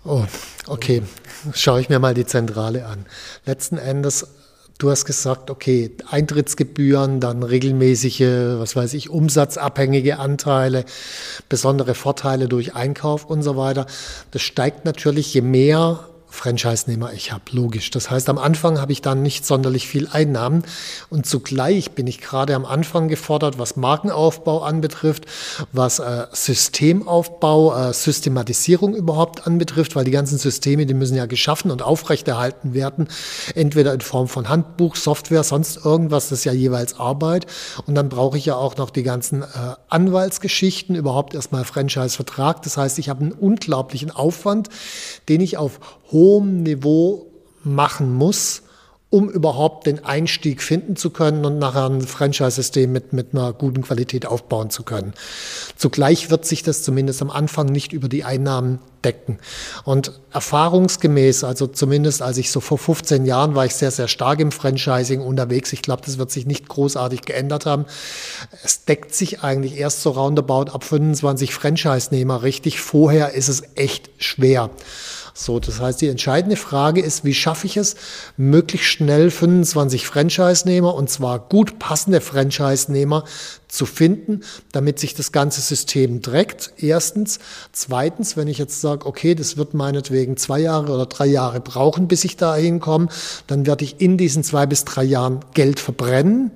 Oh, 0.06 0.26
okay. 0.68 1.04
Schaue 1.54 1.80
ich 1.82 1.90
mir 1.90 2.00
mal 2.00 2.14
die 2.14 2.26
Zentrale 2.26 2.86
an. 2.86 3.06
Letzten 3.46 3.78
Endes 3.78 4.28
Du 4.80 4.90
hast 4.90 5.06
gesagt, 5.06 5.50
okay, 5.50 5.92
Eintrittsgebühren, 6.10 7.20
dann 7.20 7.44
regelmäßige, 7.44 8.58
was 8.58 8.76
weiß 8.76 8.96
ich, 8.96 9.10
umsatzabhängige 9.10 10.20
Anteile, 10.20 10.86
besondere 11.48 11.94
Vorteile 11.94 12.48
durch 12.48 12.76
Einkauf 12.76 13.26
und 13.26 13.44
so 13.44 13.56
weiter. 13.56 13.86
Das 14.32 14.42
steigt 14.42 14.84
natürlich, 14.84 15.34
je 15.34 15.42
mehr 15.42 16.10
Franchise-Nehmer 16.34 17.14
ich 17.14 17.32
habe, 17.32 17.44
logisch. 17.52 17.92
Das 17.92 18.10
heißt, 18.10 18.28
am 18.28 18.40
Anfang 18.40 18.82
habe 18.82 18.92
ich 18.92 19.02
dann 19.02 19.22
nicht 19.22 19.46
sonderlich 19.46 19.88
viel 19.88 20.08
Einnahmen 20.12 20.64
und 21.10 21.28
zugleich 21.28 21.92
bin 21.92 22.08
ich 22.08 22.20
gerade 22.20 22.56
am 22.56 22.66
Anfang 22.66 23.08
gefordert, 23.08 23.60
was 23.60 23.76
Markenaufbau 23.76 24.64
anbetrifft, 24.64 25.26
was 25.72 26.00
äh, 26.00 26.26
Systemaufbau, 26.32 27.90
äh, 27.90 27.94
Systematisierung 27.94 28.96
überhaupt 28.96 29.46
anbetrifft, 29.46 29.96
weil 29.96 30.06
die 30.06 30.12
ganzen 30.12 30.40
Systeme, 30.40 30.88
die 30.88 30.96
müssen 30.96 31.16
ja 31.16 31.28
geschaffen 31.28 31.70
und 31.70 31.84
aufrechterhalten 31.84 32.74
werden, 32.74 33.08
entweder 33.54 33.94
in 33.94 34.02
Form 34.02 34.28
von 34.28 34.50
Handbuch, 34.50 34.96
Software, 34.96 35.44
sonst 35.44 35.86
irgendwas, 35.86 36.30
das 36.30 36.40
ist 36.40 36.46
ja 36.46 36.54
jeweils 36.54 37.00
Arbeit 37.00 37.46
und 37.86 37.94
dann 37.94 38.10
brauche 38.10 38.40
ich 38.40 38.46
ja 38.46 38.56
auch 38.56 38.76
noch 38.78 38.90
die 38.90 39.04
ganzen 39.04 39.44
äh, 39.44 39.46
Anwaltsgeschichten, 39.88 40.96
überhaupt 40.96 41.36
erstmal 41.36 41.64
Franchise-Vertrag. 41.64 42.64
Das 42.64 42.76
heißt, 42.76 42.98
ich 42.98 43.10
habe 43.10 43.22
einen 43.22 43.32
unglaublichen 43.34 44.10
Aufwand, 44.10 44.70
den 45.30 45.40
ich 45.40 45.58
auf 45.58 45.80
hohem 46.14 46.64
Niveau 46.64 47.28
machen 47.64 48.14
muss, 48.14 48.64
um 49.14 49.30
überhaupt 49.30 49.86
den 49.86 50.04
Einstieg 50.04 50.64
finden 50.64 50.96
zu 50.96 51.12
können 51.12 51.46
und 51.46 51.60
nachher 51.60 51.88
ein 51.88 52.02
Franchise-System 52.02 52.92
mit, 52.92 53.14
mit 53.14 53.34
einer 53.34 53.54
guten 53.54 53.84
Qualität 53.84 54.26
aufbauen 54.26 54.72
zu 54.72 54.82
können. 54.82 55.14
Zugleich 55.76 56.32
wird 56.32 56.46
sich 56.46 56.64
das 56.64 56.82
zumindest 56.82 57.22
am 57.22 57.30
Anfang 57.30 57.68
nicht 57.68 57.94
über 57.94 58.10
die 58.10 58.24
Einnahmen 58.24 58.80
decken. 59.04 59.38
Und 59.84 60.20
erfahrungsgemäß, 60.32 61.44
also 61.44 61.68
zumindest 61.68 62.24
als 62.24 62.40
ich 62.40 62.50
so 62.50 62.60
vor 62.60 62.80
15 62.80 63.28
Jahren 63.28 63.54
war 63.54 63.68
ich 63.68 63.76
sehr, 63.76 63.92
sehr 63.92 64.08
stark 64.08 64.40
im 64.40 64.52
Franchising 64.52 65.22
unterwegs. 65.22 65.72
Ich 65.74 65.84
glaube, 65.84 66.02
das 66.04 66.18
wird 66.18 66.32
sich 66.32 66.48
nicht 66.48 66.68
großartig 66.68 67.22
geändert 67.22 67.68
haben. 67.68 67.86
Es 68.64 68.86
deckt 68.86 69.14
sich 69.14 69.44
eigentlich 69.44 69.78
erst 69.78 70.02
so 70.02 70.10
roundabout 70.10 70.72
ab 70.72 70.84
25 70.84 71.54
Franchise-Nehmer 71.54 72.42
richtig. 72.42 72.80
Vorher 72.82 73.34
ist 73.34 73.48
es 73.48 73.62
echt 73.76 74.10
schwer. 74.18 74.72
So, 75.36 75.60
das 75.60 75.80
heißt, 75.80 76.00
die 76.02 76.10
entscheidende 76.10 76.56
Frage 76.56 77.02
ist, 77.02 77.26
wie 77.26 77.34
schaffe 77.34 77.66
ich 77.66 77.78
es, 77.78 77.96
möglichst 78.38 78.88
schnell 78.88 79.32
25 79.32 80.06
Franchise-Nehmer 80.06 80.94
und 80.94 81.10
zwar 81.10 81.40
gut 81.40 81.80
passende 81.80 82.22
Franchise-Nehmer 82.22 83.24
zu 83.68 83.88
finden, 83.88 84.42
damit 84.72 85.00
sich 85.00 85.16
das 85.16 85.32
ganze 85.32 85.62
System 85.62 86.22
trägt. 86.22 86.74
Erstens. 86.78 87.40
Zweitens, 87.72 88.38
wenn 88.38 88.48
ich 88.48 88.60
jetzt 88.60 88.80
sage, 88.82 89.08
okay, 89.08 89.34
das 89.34 89.58
wird 89.58 89.74
meinetwegen 89.74 90.38
zwei 90.38 90.60
Jahre 90.60 90.94
oder 90.94 91.08
drei 91.08 91.26
Jahre 91.26 91.60
brauchen, 91.60 92.08
bis 92.08 92.24
ich 92.24 92.38
da 92.38 92.56
hinkomme, 92.56 93.08
dann 93.48 93.66
werde 93.66 93.84
ich 93.84 94.00
in 94.00 94.18
diesen 94.18 94.44
zwei 94.44 94.68
bis 94.68 94.86
drei 94.86 95.04
Jahren 95.04 95.40
Geld 95.56 95.80
verbrennen 95.80 96.52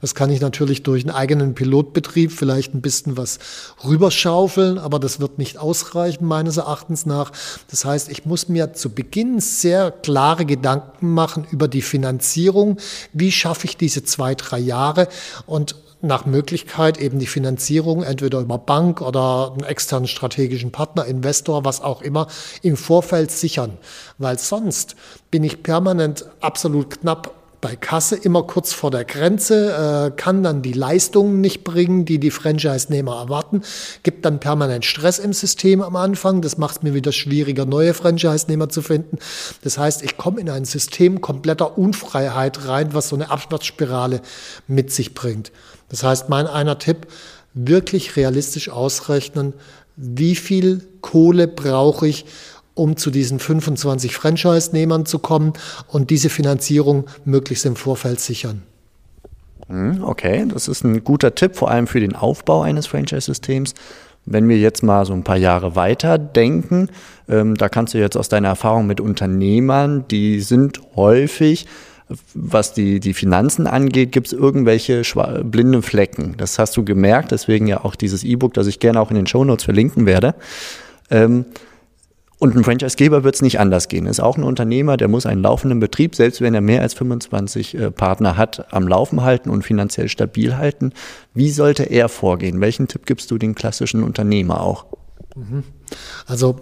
das 0.00 0.14
kann 0.14 0.30
ich 0.30 0.40
natürlich 0.40 0.82
durch 0.82 1.04
einen 1.04 1.14
eigenen 1.14 1.54
Pilotbetrieb 1.54 2.32
vielleicht 2.32 2.74
ein 2.74 2.80
bisschen 2.80 3.16
was 3.16 3.38
rüberschaufeln, 3.84 4.78
aber 4.78 4.98
das 4.98 5.20
wird 5.20 5.38
nicht 5.38 5.58
ausreichen 5.58 6.24
meines 6.24 6.56
Erachtens 6.56 7.06
nach. 7.06 7.32
Das 7.70 7.84
heißt, 7.84 8.10
ich 8.10 8.24
muss 8.24 8.48
mir 8.48 8.72
zu 8.72 8.90
Beginn 8.90 9.40
sehr 9.40 9.90
klare 9.90 10.46
Gedanken 10.46 11.12
machen 11.12 11.46
über 11.50 11.68
die 11.68 11.82
Finanzierung. 11.82 12.78
Wie 13.12 13.32
schaffe 13.32 13.66
ich 13.66 13.76
diese 13.76 14.04
zwei, 14.04 14.34
drei 14.34 14.58
Jahre 14.58 15.08
und 15.46 15.76
nach 16.02 16.24
Möglichkeit 16.24 16.98
eben 16.98 17.18
die 17.18 17.26
Finanzierung 17.26 18.02
entweder 18.02 18.40
über 18.40 18.58
Bank 18.58 19.02
oder 19.02 19.52
einen 19.52 19.64
externen 19.64 20.08
strategischen 20.08 20.72
Partner, 20.72 21.04
Investor, 21.04 21.64
was 21.64 21.82
auch 21.82 22.00
immer, 22.00 22.26
im 22.62 22.76
Vorfeld 22.76 23.30
sichern. 23.30 23.76
Weil 24.18 24.38
sonst 24.38 24.96
bin 25.30 25.44
ich 25.44 25.62
permanent 25.62 26.24
absolut 26.40 27.00
knapp 27.00 27.34
bei 27.60 27.76
Kasse 27.76 28.16
immer 28.16 28.42
kurz 28.42 28.72
vor 28.72 28.90
der 28.90 29.04
Grenze, 29.04 30.10
äh, 30.12 30.16
kann 30.16 30.42
dann 30.42 30.62
die 30.62 30.72
Leistungen 30.72 31.40
nicht 31.40 31.62
bringen, 31.64 32.04
die 32.04 32.18
die 32.18 32.30
Franchise-Nehmer 32.30 33.16
erwarten, 33.16 33.62
gibt 34.02 34.24
dann 34.24 34.40
permanent 34.40 34.84
Stress 34.84 35.18
im 35.18 35.32
System 35.32 35.82
am 35.82 35.96
Anfang. 35.96 36.40
Das 36.40 36.58
macht 36.58 36.78
es 36.78 36.82
mir 36.82 36.94
wieder 36.94 37.12
schwieriger, 37.12 37.66
neue 37.66 37.92
Franchise-Nehmer 37.92 38.68
zu 38.68 38.82
finden. 38.82 39.18
Das 39.62 39.78
heißt, 39.78 40.02
ich 40.02 40.16
komme 40.16 40.40
in 40.40 40.48
ein 40.48 40.64
System 40.64 41.20
kompletter 41.20 41.76
Unfreiheit 41.76 42.66
rein, 42.66 42.94
was 42.94 43.08
so 43.08 43.16
eine 43.16 43.30
Abwärtsspirale 43.30 44.22
mit 44.66 44.90
sich 44.92 45.14
bringt. 45.14 45.52
Das 45.90 46.02
heißt, 46.02 46.28
mein 46.28 46.46
einer 46.46 46.78
Tipp, 46.78 47.06
wirklich 47.52 48.16
realistisch 48.16 48.68
ausrechnen, 48.68 49.54
wie 49.96 50.36
viel 50.36 50.88
Kohle 51.00 51.48
brauche 51.48 52.08
ich, 52.08 52.24
um 52.74 52.96
zu 52.96 53.10
diesen 53.10 53.38
25 53.38 54.14
Franchise-Nehmern 54.14 55.06
zu 55.06 55.18
kommen 55.18 55.52
und 55.88 56.10
diese 56.10 56.30
Finanzierung 56.30 57.04
möglichst 57.24 57.66
im 57.66 57.76
Vorfeld 57.76 58.20
sichern. 58.20 58.62
Hm, 59.68 60.02
okay, 60.02 60.46
das 60.52 60.68
ist 60.68 60.84
ein 60.84 61.04
guter 61.04 61.34
Tipp, 61.34 61.56
vor 61.56 61.70
allem 61.70 61.86
für 61.86 62.00
den 62.00 62.16
Aufbau 62.16 62.62
eines 62.62 62.86
Franchise-Systems. 62.86 63.74
Wenn 64.26 64.48
wir 64.48 64.58
jetzt 64.58 64.82
mal 64.82 65.06
so 65.06 65.12
ein 65.12 65.24
paar 65.24 65.36
Jahre 65.36 65.76
weiter 65.76 66.18
denken, 66.18 66.88
ähm, 67.28 67.54
da 67.54 67.68
kannst 67.68 67.94
du 67.94 67.98
jetzt 67.98 68.16
aus 68.16 68.28
deiner 68.28 68.48
Erfahrung 68.48 68.86
mit 68.86 69.00
Unternehmern, 69.00 70.04
die 70.10 70.40
sind 70.40 70.80
häufig, 70.96 71.66
was 72.34 72.74
die, 72.74 73.00
die 73.00 73.14
Finanzen 73.14 73.66
angeht, 73.66 74.12
gibt 74.12 74.26
es 74.26 74.32
irgendwelche 74.32 75.02
blinde 75.44 75.82
Flecken. 75.82 76.34
Das 76.36 76.58
hast 76.58 76.76
du 76.76 76.84
gemerkt, 76.84 77.30
deswegen 77.30 77.66
ja 77.66 77.84
auch 77.84 77.94
dieses 77.94 78.24
E-Book, 78.24 78.54
das 78.54 78.66
ich 78.66 78.80
gerne 78.80 79.00
auch 79.00 79.10
in 79.10 79.16
den 79.16 79.26
Show 79.26 79.44
Notes 79.44 79.64
verlinken 79.64 80.06
werde. 80.06 80.34
Ähm, 81.10 81.44
und 82.40 82.56
ein 82.56 82.64
Franchisegeber 82.64 83.22
wird 83.22 83.34
es 83.34 83.42
nicht 83.42 83.60
anders 83.60 83.88
gehen. 83.88 84.06
Ist 84.06 84.18
auch 84.18 84.38
ein 84.38 84.44
Unternehmer, 84.44 84.96
der 84.96 85.08
muss 85.08 85.26
einen 85.26 85.42
laufenden 85.42 85.78
Betrieb, 85.78 86.14
selbst 86.14 86.40
wenn 86.40 86.54
er 86.54 86.62
mehr 86.62 86.80
als 86.80 86.94
25 86.94 87.74
äh, 87.74 87.90
Partner 87.90 88.38
hat, 88.38 88.72
am 88.72 88.88
Laufen 88.88 89.20
halten 89.20 89.50
und 89.50 89.62
finanziell 89.62 90.08
stabil 90.08 90.56
halten. 90.56 90.92
Wie 91.34 91.50
sollte 91.50 91.82
er 91.84 92.08
vorgehen? 92.08 92.62
Welchen 92.62 92.88
Tipp 92.88 93.04
gibst 93.04 93.30
du 93.30 93.36
den 93.36 93.54
klassischen 93.54 94.02
Unternehmer 94.02 94.62
auch? 94.62 94.86
Mhm. 95.36 95.64
Also 96.26 96.56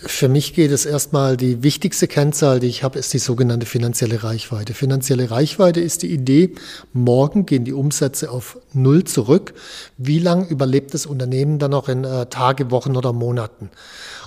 für 0.00 0.28
mich 0.28 0.54
geht 0.54 0.70
es 0.70 0.86
erstmal, 0.86 1.36
die 1.36 1.62
wichtigste 1.62 2.08
Kennzahl, 2.08 2.60
die 2.60 2.66
ich 2.66 2.82
habe, 2.82 2.98
ist 2.98 3.12
die 3.12 3.18
sogenannte 3.18 3.66
finanzielle 3.66 4.24
Reichweite. 4.24 4.72
Finanzielle 4.72 5.30
Reichweite 5.30 5.80
ist 5.80 6.02
die 6.02 6.12
Idee, 6.12 6.54
morgen 6.92 7.44
gehen 7.44 7.64
die 7.64 7.74
Umsätze 7.74 8.30
auf 8.30 8.58
Null 8.72 9.04
zurück. 9.04 9.52
Wie 9.98 10.18
lang 10.18 10.48
überlebt 10.48 10.94
das 10.94 11.04
Unternehmen 11.04 11.58
dann 11.58 11.72
noch 11.72 11.88
in 11.88 12.04
äh, 12.04 12.26
Tage, 12.26 12.70
Wochen 12.70 12.96
oder 12.96 13.12
Monaten? 13.12 13.70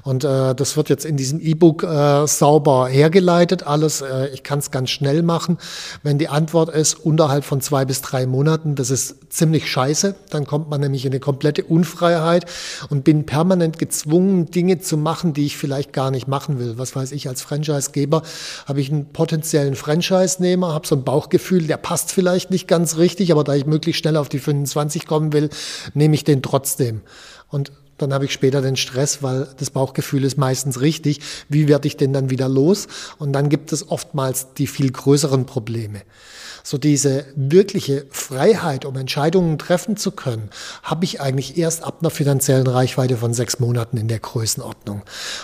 Und 0.03 0.23
äh, 0.23 0.53
das 0.53 0.77
wird 0.77 0.89
jetzt 0.89 1.03
in 1.03 1.17
diesem 1.17 1.39
E-Book 1.39 1.81
äh, 1.81 2.27
sauber 2.27 2.87
hergeleitet, 2.87 3.65
alles. 3.65 4.01
Äh, 4.01 4.27
ich 4.27 4.43
kann 4.43 4.59
es 4.59 4.69
ganz 4.69 4.91
schnell 4.91 5.23
machen. 5.23 5.57
Wenn 6.03 6.19
die 6.19 6.27
Antwort 6.27 6.69
ist, 6.69 6.93
unterhalb 6.93 7.43
von 7.43 7.59
zwei 7.59 7.85
bis 7.85 8.01
drei 8.01 8.27
Monaten, 8.27 8.75
das 8.75 8.91
ist 8.91 9.33
ziemlich 9.33 9.67
scheiße, 9.67 10.13
dann 10.29 10.45
kommt 10.45 10.69
man 10.69 10.79
nämlich 10.79 11.05
in 11.05 11.11
eine 11.11 11.19
komplette 11.19 11.63
Unfreiheit 11.63 12.45
und 12.89 13.03
bin 13.03 13.25
permanent 13.25 13.79
gezwungen, 13.79 14.51
Dinge 14.51 14.79
zu 14.79 14.95
machen, 14.95 15.33
die 15.33 15.47
ich 15.47 15.54
vielleicht 15.55 15.93
gar 15.93 16.11
nicht 16.11 16.27
machen 16.27 16.59
will. 16.59 16.77
Was 16.77 16.95
weiß 16.95 17.11
ich, 17.11 17.27
als 17.27 17.41
Franchisegeber 17.41 18.21
habe 18.65 18.81
ich 18.81 18.91
einen 18.91 19.11
potenziellen 19.11 19.75
Franchise-Nehmer, 19.75 20.73
habe 20.73 20.87
so 20.87 20.95
ein 20.95 21.03
Bauchgefühl, 21.03 21.67
der 21.67 21.77
passt 21.77 22.11
vielleicht 22.11 22.51
nicht 22.51 22.67
ganz 22.67 22.97
richtig, 22.97 23.31
aber 23.31 23.43
da 23.43 23.53
ich 23.55 23.65
möglichst 23.65 24.01
schnell 24.01 24.17
auf 24.17 24.29
die 24.29 24.39
25 24.39 25.05
kommen 25.05 25.33
will, 25.33 25.49
nehme 25.93 26.15
ich 26.15 26.23
den 26.23 26.41
trotzdem. 26.41 27.01
Und 27.49 27.71
dann 27.97 28.13
habe 28.13 28.25
ich 28.25 28.33
später 28.33 28.61
den 28.61 28.75
Stress, 28.75 29.23
weil 29.23 29.47
das 29.57 29.69
Bauchgefühl 29.69 30.25
ist 30.25 30.37
meistens 30.37 30.81
richtig. 30.81 31.21
Wie 31.47 31.67
werde 31.67 31.87
ich 31.87 31.95
denn 31.95 32.11
dann 32.11 32.29
wieder 32.29 32.49
los? 32.49 32.87
Und 33.17 33.33
dann 33.33 33.49
gibt 33.49 33.71
es 33.71 33.89
oftmals 33.89 34.53
die 34.53 34.67
viel 34.67 34.91
größeren 34.91 35.45
Probleme 35.45 36.01
so 36.65 36.79
diese 36.79 37.25
wirkliche 37.35 38.07
Freiheit, 38.09 38.85
um 38.85 38.97
Entscheidungen 38.97 39.59
treffen 39.59 39.97
zu 39.97 40.09
können, 40.09 40.49
habe 40.81 41.05
ich 41.05 41.21
eigentlich 41.21 41.59
erst 41.59 41.83
ab 41.83 41.99
einer 42.01 42.09
finanziellen 42.09 42.65
Reichweite 42.65 43.17
von 43.17 43.35
sechs 43.35 43.59
Monaten 43.59 43.97
in 43.97 44.07
der 44.07 44.17
Größenordnung. 44.17 45.03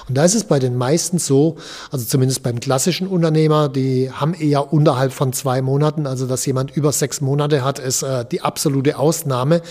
Und 0.10 0.18
da 0.18 0.26
ist 0.26 0.34
es 0.34 0.46
bei 0.46 0.58
den 0.58 0.76
meisten 0.76 1.20
so, 1.20 1.58
also 1.92 2.06
zumindest 2.06 2.42
beim 2.42 2.60
klassischen 2.60 3.08
Unternehmer, 3.08 3.70
die 3.70 4.12
haben 4.12 4.34
eher 4.34 4.74
unterhalb 4.74 5.14
von 5.14 5.32
zwei 5.32 5.62
Monaten, 5.62 6.08
also 6.08 6.26
dass 6.26 6.44
jemand 6.48 6.76
über 6.76 6.92
sechs 6.92 7.22
Monate 7.22 7.64
hat, 7.64 7.78
ist 7.78 8.02
äh, 8.02 8.26
die 8.26 8.42
absolute 8.42 8.98
Ausnahme. 8.98 9.62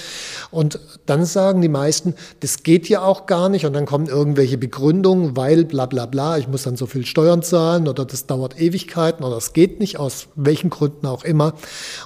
Und 0.53 0.79
dann 1.07 1.25
sagen 1.25 1.63
die 1.63 1.69
meisten, 1.69 2.15
das 2.39 2.63
geht 2.63 2.89
ja 2.89 3.03
auch 3.03 3.27
gar 3.27 3.49
nicht 3.49 3.67
und 3.67 3.73
dann 3.73 3.87
kommen 3.87 4.07
irgendwelche 4.07 4.57
Begründungen, 4.57 5.37
weil 5.37 5.65
bla 5.65 5.87
bla 5.87 6.07
bla, 6.07 6.39
ich 6.39 6.47
muss 6.47 6.63
dann 6.63 6.77
so 6.77 6.87
viel 6.87 7.05
Steuern 7.05 7.43
zahlen 7.43 7.89
oder 7.89 8.05
das 8.05 8.27
dauert 8.27 8.61
Ewigkeiten 8.61 9.25
oder 9.25 9.37
es 9.37 9.53
geht 9.53 9.81
nicht, 9.81 9.99
aus 9.99 10.29
welchen 10.37 10.71
Gründen 10.71 11.07
auch 11.07 11.25
immer. 11.25 11.40
Thema. 11.41 11.55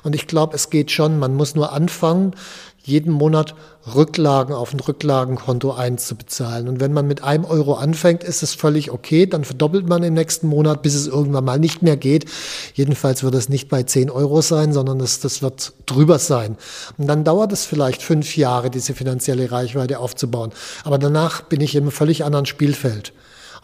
Und 0.03 0.15
ich 0.15 0.27
glaube, 0.27 0.55
es 0.55 0.71
geht 0.71 0.91
schon. 0.91 1.19
Man 1.19 1.35
muss 1.35 1.55
nur 1.55 1.73
anfangen, 1.73 2.35
jeden 2.83 3.13
Monat 3.13 3.55
Rücklagen 3.95 4.55
auf 4.55 4.75
ein 4.75 4.81
Rücklagenkonto 4.81 5.73
einzubezahlen. 5.73 6.69
Und 6.69 6.81
wenn 6.81 6.93
man 6.93 7.07
mit 7.07 7.25
einem 7.25 7.47
Euro 7.47 7.75
anfängt, 7.75 8.23
ist 8.23 8.43
es 8.43 8.55
völlig 8.55 8.91
okay. 8.91 9.27
Dann 9.27 9.45
verdoppelt 9.45 9.89
man 9.89 10.03
im 10.03 10.15
nächsten 10.15 10.49
Monat, 10.49 10.83
bis 10.83 10.95
es 10.95 11.07
irgendwann 11.07 11.45
mal 11.45 11.59
nicht 11.59 11.83
mehr 11.83 11.97
geht. 11.97 12.27
Jedenfalls 12.75 13.23
wird 13.23 13.35
es 13.35 13.49
nicht 13.49 13.69
bei 13.71 13.83
10 13.83 14.11
Euro 14.11 14.43
sein, 14.43 14.73
sondern 14.75 14.99
das, 14.99 15.21
das 15.21 15.41
wird 15.41 15.73
drüber 15.87 16.19
sein. 16.19 16.57
Und 16.99 17.07
dann 17.07 17.25
dauert 17.25 17.53
es 17.53 17.65
vielleicht 17.65 18.03
fünf 18.03 18.37
Jahre, 18.37 18.71
diese 18.71 18.93
finanzielle 18.95 19.51
Reichweite 19.51 19.99
aufzubauen. 19.99 20.53
Aber 20.85 20.99
danach 20.99 21.43
bin 21.43 21.63
ich 21.63 21.75
im 21.75 21.91
völlig 21.91 22.25
anderen 22.25 22.47
Spielfeld. 22.47 23.13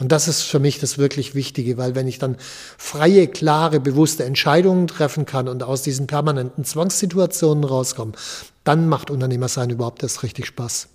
Und 0.01 0.13
das 0.13 0.29
ist 0.29 0.43
für 0.43 0.59
mich 0.59 0.81
das 0.81 0.97
wirklich 0.97 1.35
Wichtige, 1.35 1.77
weil 1.77 1.95
wenn 1.95 2.09
ich 2.09 2.19
dann 2.19 2.37
freie, 2.79 3.29
klare, 3.29 3.81
bewusste 3.81 4.25
Entscheidungen 4.25 4.87
treffen 4.87 5.27
kann 5.27 5.47
und 5.47 5.63
aus 5.63 5.83
diesen 5.83 6.07
permanenten 6.07 6.65
Zwangssituationen 6.65 7.65
rauskomme, 7.65 8.13
dann 8.65 8.89
macht 8.89 9.11
Unternehmersein 9.11 9.69
überhaupt 9.69 10.03
erst 10.03 10.23
richtig 10.23 10.47
Spaß. 10.47 10.89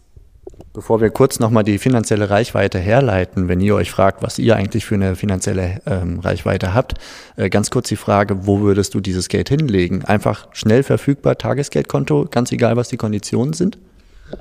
Bevor 0.73 1.01
wir 1.01 1.09
kurz 1.09 1.39
nochmal 1.39 1.63
die 1.63 1.77
finanzielle 1.77 2.29
Reichweite 2.29 2.79
herleiten, 2.79 3.47
wenn 3.47 3.61
ihr 3.61 3.75
euch 3.75 3.91
fragt, 3.91 4.23
was 4.23 4.39
ihr 4.39 4.55
eigentlich 4.55 4.85
für 4.85 4.95
eine 4.95 5.15
finanzielle 5.15 5.81
ähm, 5.85 6.19
Reichweite 6.19 6.73
habt, 6.73 6.95
äh, 7.35 7.49
ganz 7.49 7.69
kurz 7.69 7.89
die 7.89 7.95
Frage, 7.95 8.47
wo 8.47 8.61
würdest 8.61 8.93
du 8.93 9.01
dieses 9.01 9.29
Geld 9.29 9.49
hinlegen? 9.49 10.03
Einfach 10.05 10.47
schnell 10.51 10.83
verfügbar, 10.83 11.37
Tagesgeldkonto, 11.37 12.27
ganz 12.29 12.51
egal, 12.51 12.75
was 12.75 12.89
die 12.89 12.97
Konditionen 12.97 13.53
sind? 13.53 13.77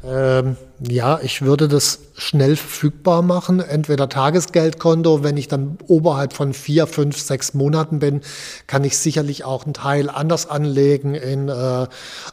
Ähm, 0.04 0.56
Ja, 0.88 1.20
ich 1.22 1.42
würde 1.42 1.68
das 1.68 2.00
schnell 2.16 2.56
verfügbar 2.56 3.22
machen. 3.22 3.60
Entweder 3.60 4.08
Tagesgeldkonto, 4.08 5.22
wenn 5.22 5.36
ich 5.36 5.48
dann 5.48 5.78
oberhalb 5.86 6.32
von 6.32 6.52
vier, 6.52 6.86
fünf, 6.86 7.18
sechs 7.18 7.54
Monaten 7.54 7.98
bin, 7.98 8.20
kann 8.66 8.84
ich 8.84 8.98
sicherlich 8.98 9.44
auch 9.44 9.64
einen 9.64 9.74
Teil 9.74 10.10
anders 10.10 10.48
anlegen 10.48 11.14
in 11.14 11.48
äh, 11.48 11.86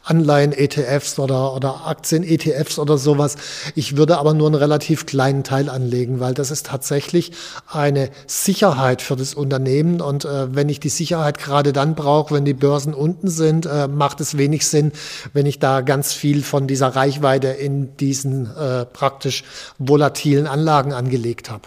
Anleihen-ETFs 0.04 1.18
oder, 1.18 1.54
oder 1.54 1.86
Aktien-ETFs 1.86 2.78
oder 2.78 2.98
sowas. 2.98 3.36
Ich 3.74 3.96
würde 3.96 4.18
aber 4.18 4.34
nur 4.34 4.48
einen 4.48 4.54
relativ 4.54 5.06
kleinen 5.06 5.44
Teil 5.44 5.68
anlegen, 5.68 6.20
weil 6.20 6.34
das 6.34 6.50
ist 6.50 6.66
tatsächlich 6.66 7.32
eine 7.66 8.10
Sicherheit 8.26 9.02
für 9.02 9.16
das 9.16 9.34
Unternehmen. 9.34 10.00
Und 10.00 10.24
äh, 10.24 10.54
wenn 10.54 10.68
ich 10.68 10.80
die 10.80 10.90
Sicherheit 10.90 11.38
gerade 11.38 11.72
dann 11.72 11.94
brauche, 11.94 12.34
wenn 12.34 12.44
die 12.44 12.54
Börsen 12.54 12.92
unten 12.92 13.28
sind, 13.28 13.66
äh, 13.66 13.88
macht 13.88 14.20
es 14.20 14.36
wenig 14.36 14.66
Sinn, 14.66 14.92
wenn 15.32 15.46
ich 15.46 15.58
da 15.58 15.80
ganz 15.80 16.12
viel 16.12 16.42
von 16.42 16.66
dieser 16.66 16.88
Reichweite 16.88 17.48
in 17.48 17.96
diesen 17.96 18.41
diesen 18.42 18.56
äh, 18.56 18.84
praktisch 18.86 19.44
volatilen 19.78 20.46
Anlagen 20.46 20.92
angelegt 20.92 21.50
habe. 21.50 21.64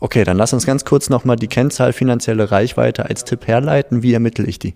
Okay, 0.00 0.24
dann 0.24 0.36
lass 0.36 0.52
uns 0.52 0.64
ganz 0.64 0.84
kurz 0.84 1.10
nochmal 1.10 1.36
die 1.36 1.48
Kennzahl 1.48 1.92
finanzielle 1.92 2.50
Reichweite 2.50 3.06
als 3.06 3.24
Tipp 3.24 3.46
herleiten. 3.46 4.02
Wie 4.02 4.12
ermittle 4.12 4.46
ich 4.46 4.58
die? 4.58 4.74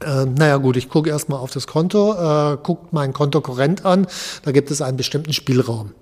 Äh, 0.00 0.26
naja 0.26 0.58
gut, 0.58 0.76
ich 0.76 0.90
gucke 0.90 1.08
erstmal 1.08 1.38
auf 1.38 1.50
das 1.50 1.66
Konto, 1.66 2.12
äh, 2.12 2.58
gucke 2.58 2.88
mein 2.90 3.14
Kontokorrent 3.14 3.86
an, 3.86 4.06
da 4.42 4.52
gibt 4.52 4.70
es 4.70 4.82
einen 4.82 4.98
bestimmten 4.98 5.32
Spielraum. 5.32 5.92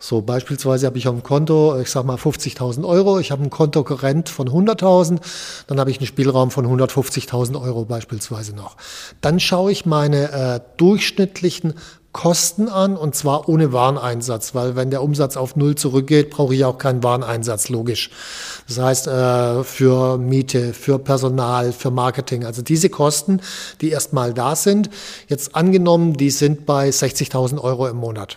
So 0.00 0.22
beispielsweise 0.22 0.86
habe 0.86 0.98
ich 0.98 1.08
auf 1.08 1.14
dem 1.14 1.24
Konto, 1.24 1.78
ich 1.80 1.90
sage 1.90 2.06
mal 2.06 2.16
50.000 2.16 2.86
Euro, 2.86 3.18
ich 3.18 3.32
habe 3.32 3.42
ein 3.42 3.50
Kontokorrent 3.50 4.28
von 4.28 4.48
100.000, 4.48 5.18
dann 5.66 5.80
habe 5.80 5.90
ich 5.90 5.98
einen 5.98 6.06
Spielraum 6.06 6.50
von 6.50 6.66
150.000 6.66 7.60
Euro 7.60 7.84
beispielsweise 7.84 8.54
noch. 8.54 8.76
Dann 9.20 9.40
schaue 9.40 9.72
ich 9.72 9.86
meine 9.86 10.32
äh, 10.32 10.60
durchschnittlichen 10.76 11.74
Kosten 12.18 12.68
an 12.68 12.96
und 12.96 13.14
zwar 13.14 13.48
ohne 13.48 13.72
Wareneinsatz, 13.72 14.52
weil 14.52 14.74
wenn 14.74 14.90
der 14.90 15.04
Umsatz 15.04 15.36
auf 15.36 15.54
Null 15.54 15.76
zurückgeht, 15.76 16.30
brauche 16.30 16.52
ich 16.52 16.64
auch 16.64 16.76
keinen 16.76 17.04
Wareneinsatz, 17.04 17.68
logisch. 17.68 18.10
Das 18.66 18.80
heißt, 18.80 19.06
äh, 19.06 19.62
für 19.62 20.18
Miete, 20.18 20.74
für 20.74 20.98
Personal, 20.98 21.72
für 21.72 21.92
Marketing, 21.92 22.44
also 22.44 22.60
diese 22.60 22.90
Kosten, 22.90 23.40
die 23.80 23.90
erstmal 23.90 24.34
da 24.34 24.56
sind, 24.56 24.90
jetzt 25.28 25.54
angenommen, 25.54 26.14
die 26.14 26.30
sind 26.30 26.66
bei 26.66 26.88
60.000 26.88 27.62
Euro 27.62 27.86
im 27.86 27.98
Monat. 27.98 28.36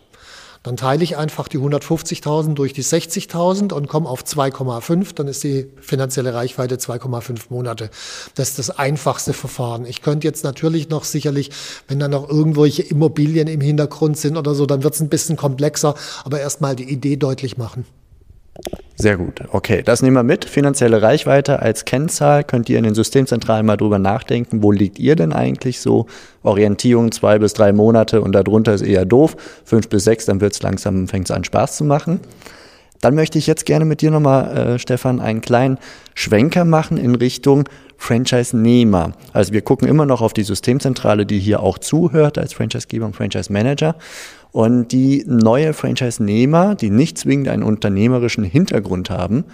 Dann 0.63 0.77
teile 0.77 1.03
ich 1.03 1.17
einfach 1.17 1.47
die 1.47 1.57
150.000 1.57 2.53
durch 2.53 2.73
die 2.73 2.83
60.000 2.83 3.73
und 3.73 3.87
komme 3.87 4.07
auf 4.07 4.23
2,5. 4.23 5.15
Dann 5.15 5.27
ist 5.27 5.43
die 5.43 5.67
finanzielle 5.81 6.35
Reichweite 6.35 6.75
2,5 6.75 7.45
Monate. 7.49 7.89
Das 8.35 8.49
ist 8.49 8.59
das 8.59 8.69
einfachste 8.69 9.33
Verfahren. 9.33 9.85
Ich 9.85 10.03
könnte 10.03 10.27
jetzt 10.27 10.43
natürlich 10.43 10.89
noch 10.89 11.03
sicherlich, 11.03 11.49
wenn 11.87 11.99
da 11.99 12.07
noch 12.07 12.29
irgendwelche 12.29 12.83
Immobilien 12.83 13.47
im 13.47 13.61
Hintergrund 13.61 14.17
sind 14.17 14.37
oder 14.37 14.53
so, 14.53 14.67
dann 14.67 14.83
wird 14.83 14.93
es 14.93 14.99
ein 14.99 15.09
bisschen 15.09 15.35
komplexer, 15.35 15.95
aber 16.25 16.39
erstmal 16.39 16.75
die 16.75 16.91
Idee 16.91 17.17
deutlich 17.17 17.57
machen. 17.57 17.85
Sehr 19.01 19.17
gut. 19.17 19.41
Okay, 19.51 19.81
das 19.83 20.03
nehmen 20.03 20.15
wir 20.15 20.21
mit. 20.21 20.45
Finanzielle 20.45 21.01
Reichweite 21.01 21.59
als 21.59 21.85
Kennzahl. 21.85 22.43
Könnt 22.43 22.69
ihr 22.69 22.77
in 22.77 22.83
den 22.83 22.93
Systemzentralen 22.93 23.65
mal 23.65 23.75
drüber 23.75 23.97
nachdenken, 23.97 24.61
wo 24.61 24.71
liegt 24.71 24.99
ihr 24.99 25.15
denn 25.15 25.33
eigentlich 25.33 25.79
so? 25.79 26.05
Orientierung 26.43 27.11
zwei 27.11 27.39
bis 27.39 27.53
drei 27.53 27.73
Monate 27.73 28.21
und 28.21 28.33
darunter 28.33 28.75
ist 28.75 28.83
eher 28.83 29.05
doof. 29.05 29.35
Fünf 29.65 29.89
bis 29.89 30.03
sechs, 30.03 30.25
dann 30.25 30.39
wird 30.39 30.53
es 30.53 30.61
langsam, 30.61 31.07
fängt 31.07 31.25
es 31.25 31.35
an 31.35 31.43
Spaß 31.43 31.77
zu 31.77 31.83
machen. 31.83 32.19
Dann 33.01 33.15
möchte 33.15 33.39
ich 33.39 33.47
jetzt 33.47 33.65
gerne 33.65 33.85
mit 33.85 34.01
dir 34.01 34.11
nochmal, 34.11 34.57
äh, 34.57 34.79
Stefan, 34.79 35.19
einen 35.19 35.41
kleinen 35.41 35.79
Schwenker 36.13 36.65
machen 36.65 36.97
in 36.97 37.15
Richtung 37.15 37.67
Franchise-Nehmer. 37.97 39.13
Also 39.33 39.53
wir 39.53 39.61
gucken 39.61 39.87
immer 39.87 40.05
noch 40.05 40.21
auf 40.21 40.33
die 40.33 40.43
Systemzentrale, 40.43 41.25
die 41.25 41.39
hier 41.39 41.61
auch 41.61 41.77
zuhört 41.77 42.37
als 42.37 42.53
Franchise-Geber 42.53 43.05
und 43.05 43.15
Franchise-Manager. 43.15 43.95
Und 44.51 44.91
die 44.91 45.23
neue 45.27 45.73
Franchise-Nehmer, 45.73 46.75
die 46.75 46.89
nicht 46.89 47.17
zwingend 47.17 47.47
einen 47.47 47.63
unternehmerischen 47.63 48.43
Hintergrund 48.43 49.09
haben, 49.09 49.45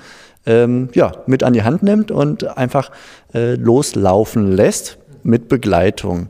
ähm, 0.45 0.89
ja, 0.93 1.11
mit 1.27 1.43
an 1.43 1.53
die 1.53 1.63
Hand 1.63 1.83
nimmt 1.83 2.09
und 2.09 2.57
einfach 2.57 2.91
äh, 3.33 3.55
loslaufen 3.55 4.51
lässt 4.51 4.97
mit 5.23 5.49
Begleitung. 5.49 6.27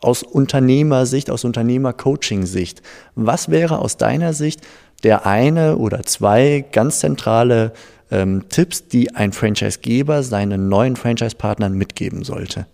Aus 0.00 0.22
Unternehmersicht, 0.22 1.30
aus 1.30 1.44
Unternehmer-Coaching-Sicht, 1.44 2.82
was 3.16 3.50
wäre 3.50 3.80
aus 3.80 3.96
deiner 3.96 4.32
Sicht 4.32 4.60
der 5.02 5.26
eine 5.26 5.76
oder 5.76 6.04
zwei 6.04 6.64
ganz 6.72 7.00
zentrale 7.00 7.72
ähm, 8.10 8.48
Tipps, 8.48 8.88
die 8.88 9.14
ein 9.14 9.32
Franchise-Geber 9.32 10.22
seinen 10.22 10.68
neuen 10.68 10.96
Franchise-Partnern 10.96 11.74
mitgeben 11.74 12.24
sollte? 12.24 12.66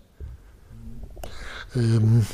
Ähm, 1.75 2.25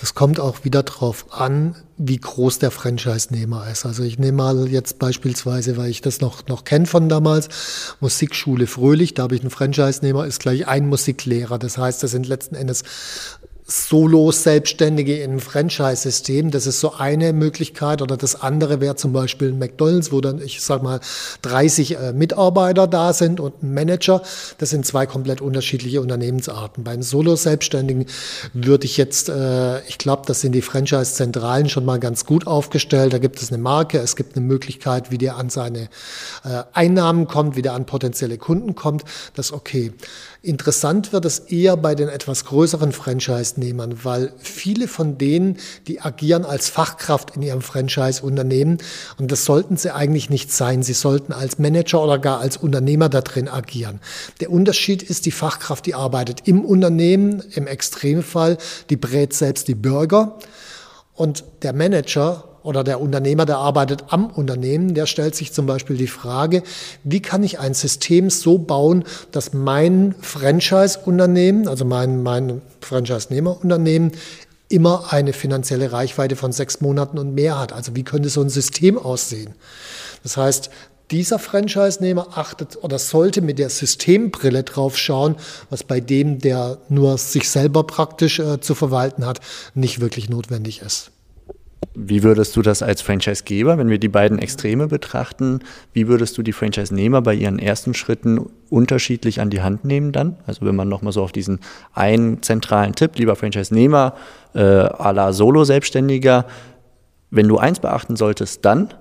das 0.00 0.14
kommt 0.14 0.40
auch 0.40 0.64
wieder 0.64 0.82
darauf 0.82 1.26
an, 1.30 1.74
wie 1.98 2.16
groß 2.16 2.58
der 2.58 2.70
Franchise-Nehmer 2.70 3.70
ist. 3.70 3.84
Also 3.84 4.02
ich 4.02 4.18
nehme 4.18 4.38
mal 4.38 4.68
jetzt 4.68 4.98
beispielsweise, 4.98 5.76
weil 5.76 5.90
ich 5.90 6.00
das 6.00 6.22
noch, 6.22 6.46
noch 6.46 6.64
kenne 6.64 6.86
von 6.86 7.10
damals, 7.10 7.96
Musikschule 8.00 8.66
Fröhlich, 8.66 9.12
da 9.12 9.24
habe 9.24 9.34
ich 9.34 9.42
einen 9.42 9.50
Franchise-Nehmer, 9.50 10.26
ist 10.26 10.40
gleich 10.40 10.66
ein 10.66 10.88
Musiklehrer. 10.88 11.58
Das 11.58 11.76
heißt, 11.76 12.02
das 12.02 12.12
sind 12.12 12.26
letzten 12.26 12.54
Endes 12.54 12.82
Solo-Selbstständige 13.70 15.22
im 15.22 15.38
Franchise-System. 15.38 16.50
Das 16.50 16.66
ist 16.66 16.80
so 16.80 16.94
eine 16.94 17.32
Möglichkeit. 17.32 18.02
Oder 18.02 18.16
das 18.16 18.40
andere 18.40 18.80
wäre 18.80 18.96
zum 18.96 19.12
Beispiel 19.12 19.48
ein 19.48 19.58
McDonalds, 19.58 20.10
wo 20.10 20.20
dann, 20.20 20.42
ich 20.42 20.60
sag 20.60 20.82
mal, 20.82 20.98
30 21.42 21.96
äh, 21.96 22.12
Mitarbeiter 22.12 22.88
da 22.88 23.12
sind 23.12 23.38
und 23.38 23.62
ein 23.62 23.72
Manager. 23.72 24.22
Das 24.58 24.70
sind 24.70 24.84
zwei 24.84 25.06
komplett 25.06 25.40
unterschiedliche 25.40 26.00
Unternehmensarten. 26.00 26.82
Beim 26.82 27.02
Solo-Selbstständigen 27.02 28.06
würde 28.54 28.86
ich 28.86 28.96
jetzt, 28.96 29.28
äh, 29.28 29.80
ich 29.82 29.98
glaube, 29.98 30.22
das 30.26 30.40
sind 30.40 30.52
die 30.52 30.62
Franchise-Zentralen 30.62 31.68
schon 31.68 31.84
mal 31.84 32.00
ganz 32.00 32.26
gut 32.26 32.48
aufgestellt. 32.48 33.12
Da 33.12 33.18
gibt 33.18 33.40
es 33.40 33.52
eine 33.52 33.62
Marke, 33.62 33.98
es 33.98 34.16
gibt 34.16 34.36
eine 34.36 34.44
Möglichkeit, 34.44 35.12
wie 35.12 35.18
der 35.18 35.36
an 35.36 35.48
seine 35.48 35.88
äh, 36.42 36.64
Einnahmen 36.72 37.28
kommt, 37.28 37.54
wie 37.54 37.62
der 37.62 37.74
an 37.74 37.86
potenzielle 37.86 38.36
Kunden 38.36 38.74
kommt. 38.74 39.04
Das 39.34 39.46
ist 39.46 39.52
okay. 39.52 39.92
Interessant 40.42 41.12
wird 41.12 41.26
es 41.26 41.38
eher 41.38 41.76
bei 41.76 41.94
den 41.94 42.08
etwas 42.08 42.46
größeren 42.46 42.92
Franchise-Nehmern, 42.92 44.04
weil 44.04 44.32
viele 44.38 44.88
von 44.88 45.18
denen, 45.18 45.58
die 45.86 46.00
agieren 46.00 46.46
als 46.46 46.70
Fachkraft 46.70 47.36
in 47.36 47.42
ihrem 47.42 47.60
Franchise-Unternehmen 47.60 48.78
und 49.18 49.30
das 49.30 49.44
sollten 49.44 49.76
sie 49.76 49.94
eigentlich 49.94 50.30
nicht 50.30 50.50
sein. 50.50 50.82
Sie 50.82 50.94
sollten 50.94 51.34
als 51.34 51.58
Manager 51.58 52.02
oder 52.02 52.18
gar 52.18 52.40
als 52.40 52.56
Unternehmer 52.56 53.10
da 53.10 53.20
drin 53.20 53.48
agieren. 53.48 54.00
Der 54.40 54.50
Unterschied 54.50 55.02
ist, 55.02 55.26
die 55.26 55.30
Fachkraft, 55.30 55.84
die 55.84 55.94
arbeitet 55.94 56.48
im 56.48 56.64
Unternehmen, 56.64 57.42
im 57.52 57.66
Extremfall, 57.66 58.56
die 58.88 58.96
brät 58.96 59.34
selbst 59.34 59.68
die 59.68 59.74
Bürger 59.74 60.38
und 61.12 61.44
der 61.60 61.74
Manager 61.74 62.49
oder 62.62 62.84
der 62.84 63.00
Unternehmer, 63.00 63.46
der 63.46 63.58
arbeitet 63.58 64.04
am 64.08 64.26
Unternehmen, 64.26 64.94
der 64.94 65.06
stellt 65.06 65.34
sich 65.34 65.52
zum 65.52 65.66
Beispiel 65.66 65.96
die 65.96 66.06
Frage, 66.06 66.62
wie 67.04 67.20
kann 67.20 67.42
ich 67.42 67.58
ein 67.58 67.74
System 67.74 68.30
so 68.30 68.58
bauen, 68.58 69.04
dass 69.32 69.52
mein 69.52 70.14
Franchise-Unternehmen, 70.20 71.68
also 71.68 71.84
mein, 71.84 72.22
mein 72.22 72.62
Franchise-Nehmer-Unternehmen, 72.80 74.12
immer 74.68 75.12
eine 75.12 75.32
finanzielle 75.32 75.92
Reichweite 75.92 76.36
von 76.36 76.52
sechs 76.52 76.80
Monaten 76.80 77.18
und 77.18 77.34
mehr 77.34 77.58
hat. 77.58 77.72
Also 77.72 77.96
wie 77.96 78.04
könnte 78.04 78.28
so 78.28 78.40
ein 78.40 78.50
System 78.50 78.98
aussehen? 78.98 79.54
Das 80.22 80.36
heißt, 80.36 80.70
dieser 81.10 81.40
Franchise-Nehmer 81.40 82.38
achtet 82.38 82.78
oder 82.82 82.98
sollte 82.98 83.40
mit 83.40 83.58
der 83.58 83.68
Systembrille 83.68 84.62
drauf 84.62 84.96
schauen, 84.96 85.34
was 85.68 85.82
bei 85.82 86.00
dem, 86.00 86.38
der 86.38 86.78
nur 86.88 87.18
sich 87.18 87.50
selber 87.50 87.82
praktisch 87.84 88.38
äh, 88.38 88.60
zu 88.60 88.76
verwalten 88.76 89.26
hat, 89.26 89.40
nicht 89.74 90.00
wirklich 90.00 90.28
notwendig 90.28 90.82
ist. 90.82 91.10
Wie 91.94 92.22
würdest 92.22 92.56
du 92.56 92.62
das 92.62 92.82
als 92.82 93.02
Franchise-Geber, 93.02 93.76
wenn 93.76 93.88
wir 93.88 93.98
die 93.98 94.08
beiden 94.08 94.38
Extreme 94.38 94.86
betrachten, 94.86 95.60
wie 95.92 96.08
würdest 96.08 96.38
du 96.38 96.42
die 96.42 96.52
Franchise-Nehmer 96.52 97.20
bei 97.22 97.34
ihren 97.34 97.58
ersten 97.58 97.94
Schritten 97.94 98.50
unterschiedlich 98.68 99.40
an 99.40 99.50
die 99.50 99.62
Hand 99.62 99.84
nehmen 99.84 100.12
dann? 100.12 100.36
Also 100.46 100.64
wenn 100.64 100.76
man 100.76 100.88
nochmal 100.88 101.12
so 101.12 101.22
auf 101.22 101.32
diesen 101.32 101.60
einen 101.92 102.42
zentralen 102.42 102.94
Tipp, 102.94 103.16
lieber 103.16 103.34
Franchise-Nehmer, 103.34 104.14
äh, 104.54 104.60
à 104.60 105.12
la 105.12 105.32
Solo-Selbstständiger, 105.32 106.46
wenn 107.30 107.48
du 107.48 107.58
eins 107.58 107.80
beachten 107.80 108.16
solltest, 108.16 108.64
dann 108.64 108.94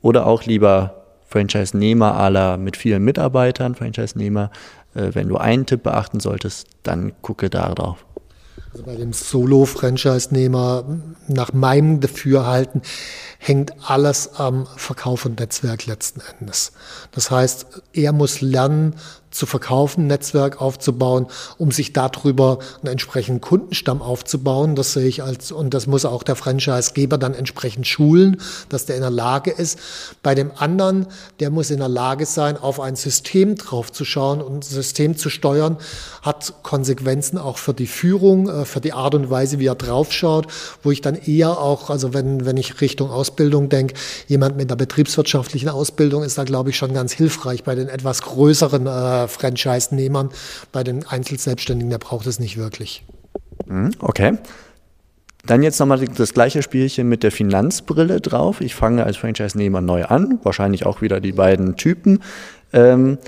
oder 0.00 0.26
auch 0.26 0.44
lieber 0.44 1.04
Franchise-Nehmer 1.28 2.18
à 2.18 2.30
la 2.30 2.56
mit 2.56 2.76
vielen 2.76 3.04
Mitarbeitern, 3.04 3.74
Franchise-Nehmer, 3.74 4.50
äh, 4.94 5.10
wenn 5.12 5.28
du 5.28 5.36
einen 5.36 5.66
Tipp 5.66 5.82
beachten 5.82 6.20
solltest, 6.20 6.68
dann 6.84 7.12
gucke 7.22 7.50
da 7.50 7.74
drauf. 7.74 8.06
Also 8.74 8.86
bei 8.86 8.96
dem 8.96 9.12
Solo-Franchise-Nehmer, 9.12 10.98
nach 11.28 11.52
meinem 11.52 12.00
Dafürhalten, 12.00 12.82
hängt 13.38 13.72
alles 13.88 14.30
am 14.34 14.66
Verkauf 14.76 15.26
und 15.26 15.38
Netzwerk 15.38 15.86
letzten 15.86 16.20
Endes. 16.40 16.72
Das 17.12 17.30
heißt, 17.30 17.66
er 17.92 18.12
muss 18.12 18.40
lernen 18.40 18.96
zu 19.34 19.46
verkaufen, 19.46 20.06
Netzwerk 20.06 20.60
aufzubauen, 20.60 21.26
um 21.58 21.72
sich 21.72 21.92
darüber 21.92 22.60
einen 22.82 22.92
entsprechenden 22.92 23.40
Kundenstamm 23.40 24.00
aufzubauen. 24.00 24.76
Das 24.76 24.92
sehe 24.92 25.06
ich 25.06 25.22
als, 25.22 25.50
und 25.50 25.74
das 25.74 25.88
muss 25.88 26.04
auch 26.04 26.22
der 26.22 26.36
Franchisegeber 26.36 27.18
dann 27.18 27.34
entsprechend 27.34 27.86
schulen, 27.86 28.40
dass 28.68 28.86
der 28.86 28.94
in 28.94 29.02
der 29.02 29.10
Lage 29.10 29.50
ist. 29.50 29.78
Bei 30.22 30.36
dem 30.36 30.52
anderen, 30.56 31.06
der 31.40 31.50
muss 31.50 31.70
in 31.70 31.78
der 31.78 31.88
Lage 31.88 32.26
sein, 32.26 32.56
auf 32.56 32.78
ein 32.78 32.94
System 32.94 33.56
draufzuschauen 33.56 34.40
und 34.40 34.58
ein 34.58 34.62
System 34.62 35.16
zu 35.16 35.28
steuern, 35.30 35.78
hat 36.22 36.54
Konsequenzen 36.62 37.36
auch 37.36 37.58
für 37.58 37.74
die 37.74 37.88
Führung, 37.88 38.48
äh, 38.48 38.64
für 38.64 38.80
die 38.80 38.92
Art 38.92 39.16
und 39.16 39.30
Weise, 39.30 39.58
wie 39.58 39.66
er 39.66 39.74
draufschaut, 39.74 40.46
wo 40.84 40.92
ich 40.92 41.00
dann 41.00 41.16
eher 41.16 41.58
auch, 41.58 41.90
also 41.90 42.14
wenn, 42.14 42.46
wenn 42.46 42.56
ich 42.56 42.80
Richtung 42.80 43.10
Ausbildung 43.10 43.68
denke, 43.68 43.94
jemand 44.28 44.56
mit 44.56 44.70
einer 44.70 44.76
betriebswirtschaftlichen 44.76 45.68
Ausbildung 45.68 46.22
ist 46.22 46.38
da, 46.38 46.44
glaube 46.44 46.70
ich, 46.70 46.76
schon 46.76 46.94
ganz 46.94 47.12
hilfreich 47.12 47.64
bei 47.64 47.74
den 47.74 47.88
etwas 47.88 48.22
größeren 48.22 48.86
äh, 48.86 49.23
Franchise-Nehmern. 49.28 50.30
Bei 50.72 50.84
den 50.84 51.06
Einzelselbstständigen, 51.06 51.90
der 51.90 51.98
braucht 51.98 52.26
es 52.26 52.38
nicht 52.38 52.56
wirklich. 52.56 53.04
Mhm, 53.66 53.92
okay. 54.00 54.38
Dann 55.46 55.62
jetzt 55.62 55.78
nochmal 55.78 56.00
das 56.00 56.32
gleiche 56.32 56.62
Spielchen 56.62 57.08
mit 57.08 57.22
der 57.22 57.30
Finanzbrille 57.30 58.20
drauf. 58.20 58.60
Ich 58.60 58.74
fange 58.74 59.04
als 59.04 59.18
Franchise-Nehmer 59.18 59.82
neu 59.82 60.04
an, 60.04 60.38
wahrscheinlich 60.42 60.86
auch 60.86 61.02
wieder 61.02 61.20
die 61.20 61.32
beiden 61.32 61.76
Typen. 61.76 62.22
Ähm, 62.72 63.18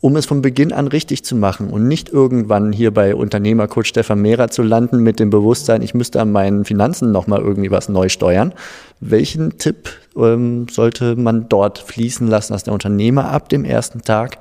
um 0.00 0.14
es 0.16 0.26
von 0.26 0.42
Beginn 0.42 0.72
an 0.72 0.86
richtig 0.86 1.24
zu 1.24 1.34
machen 1.34 1.70
und 1.70 1.88
nicht 1.88 2.08
irgendwann 2.08 2.72
hier 2.72 2.92
bei 2.94 3.16
Unternehmercoach 3.16 3.86
Stefan 3.86 4.22
Mehrer 4.22 4.48
zu 4.48 4.62
landen 4.62 5.00
mit 5.02 5.18
dem 5.18 5.30
Bewusstsein, 5.30 5.82
ich 5.82 5.92
müsste 5.92 6.20
an 6.20 6.30
meinen 6.30 6.64
Finanzen 6.64 7.10
nochmal 7.10 7.40
irgendwie 7.40 7.72
was 7.72 7.88
neu 7.88 8.08
steuern. 8.08 8.52
Welchen 9.00 9.58
Tipp 9.58 9.90
ähm, 10.16 10.68
sollte 10.70 11.16
man 11.16 11.48
dort 11.48 11.78
fließen 11.78 12.28
lassen, 12.28 12.52
dass 12.52 12.62
der 12.62 12.74
Unternehmer 12.74 13.30
ab 13.30 13.48
dem 13.48 13.64
ersten 13.64 14.02
Tag 14.02 14.38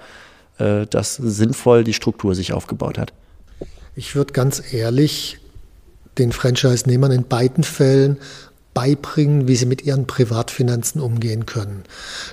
äh, 0.59 0.85
das 0.87 1.15
sinnvoll 1.15 1.83
die 1.83 1.93
Struktur 1.93 2.35
sich 2.35 2.53
aufgebaut 2.53 2.97
hat? 2.97 3.13
Ich 3.95 4.15
würde 4.15 4.33
ganz 4.33 4.73
ehrlich 4.73 5.39
den 6.17 6.31
Franchise-Nehmern 6.31 7.11
in 7.11 7.27
beiden 7.27 7.63
Fällen 7.63 8.17
beibringen, 8.77 9.47
wie 9.47 9.55
sie 9.55 9.65
mit 9.65 9.85
ihren 9.85 10.05
Privatfinanzen 10.05 11.01
umgehen 11.01 11.47
können. 11.47 11.81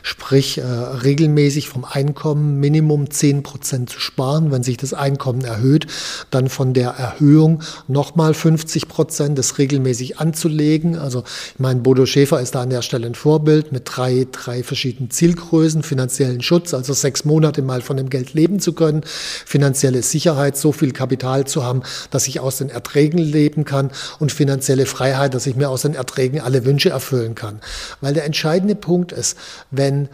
Sprich, 0.02 0.58
äh, 0.58 0.62
regelmäßig 0.62 1.70
vom 1.70 1.86
Einkommen 1.86 2.60
Minimum 2.60 3.10
10 3.10 3.42
Prozent 3.42 3.88
zu 3.88 3.98
sparen. 3.98 4.52
Wenn 4.52 4.62
sich 4.62 4.76
das 4.76 4.92
Einkommen 4.92 5.40
erhöht, 5.40 5.86
dann 6.30 6.50
von 6.50 6.74
der 6.74 6.90
Erhöhung 6.90 7.62
nochmal 7.88 8.34
50 8.34 8.88
Prozent, 8.88 9.38
das 9.38 9.56
regelmäßig 9.56 10.18
anzulegen. 10.18 10.98
Also, 10.98 11.24
ich 11.54 11.60
meine, 11.60 11.80
Bodo 11.80 12.04
Schäfer 12.04 12.42
ist 12.42 12.54
da 12.54 12.60
an 12.60 12.68
der 12.68 12.82
Stelle 12.82 13.06
ein 13.06 13.14
Vorbild 13.14 13.72
mit 13.72 13.84
drei, 13.86 14.26
drei 14.30 14.62
verschiedenen 14.62 15.10
Zielgrößen, 15.10 15.82
finanziellen 15.82 16.42
Schutz, 16.42 16.74
also 16.74 16.92
sechs 16.92 17.24
Monate 17.24 17.62
mal 17.62 17.80
von 17.80 17.96
dem 17.96 18.10
Geld 18.10 18.34
leben 18.34 18.60
zu 18.60 18.74
können, 18.74 19.00
finanzielle 19.46 20.02
Sicherheit, 20.02 20.58
so 20.58 20.72
viel 20.72 20.92
Kapital 20.92 21.46
zu 21.46 21.64
haben, 21.64 21.80
dass 22.10 22.28
ich 22.28 22.40
aus 22.40 22.58
den 22.58 22.68
Erträgen 22.68 23.16
leben 23.16 23.64
kann 23.64 23.90
und 24.18 24.30
finanzielle 24.30 24.84
Freiheit, 24.84 25.32
dass 25.32 25.46
ich 25.46 25.56
mir 25.56 25.70
aus 25.70 25.80
den 25.80 25.94
Erträgen 25.94 26.33
deswegen 26.34 26.40
alle 26.44 26.64
Wünsche 26.64 26.90
erfüllen 26.90 27.34
kann. 27.34 27.60
Weil 28.00 28.14
der 28.14 28.24
entscheidende 28.24 28.74
Punkt 28.74 29.12
ist, 29.12 29.36
wenn 29.70 30.08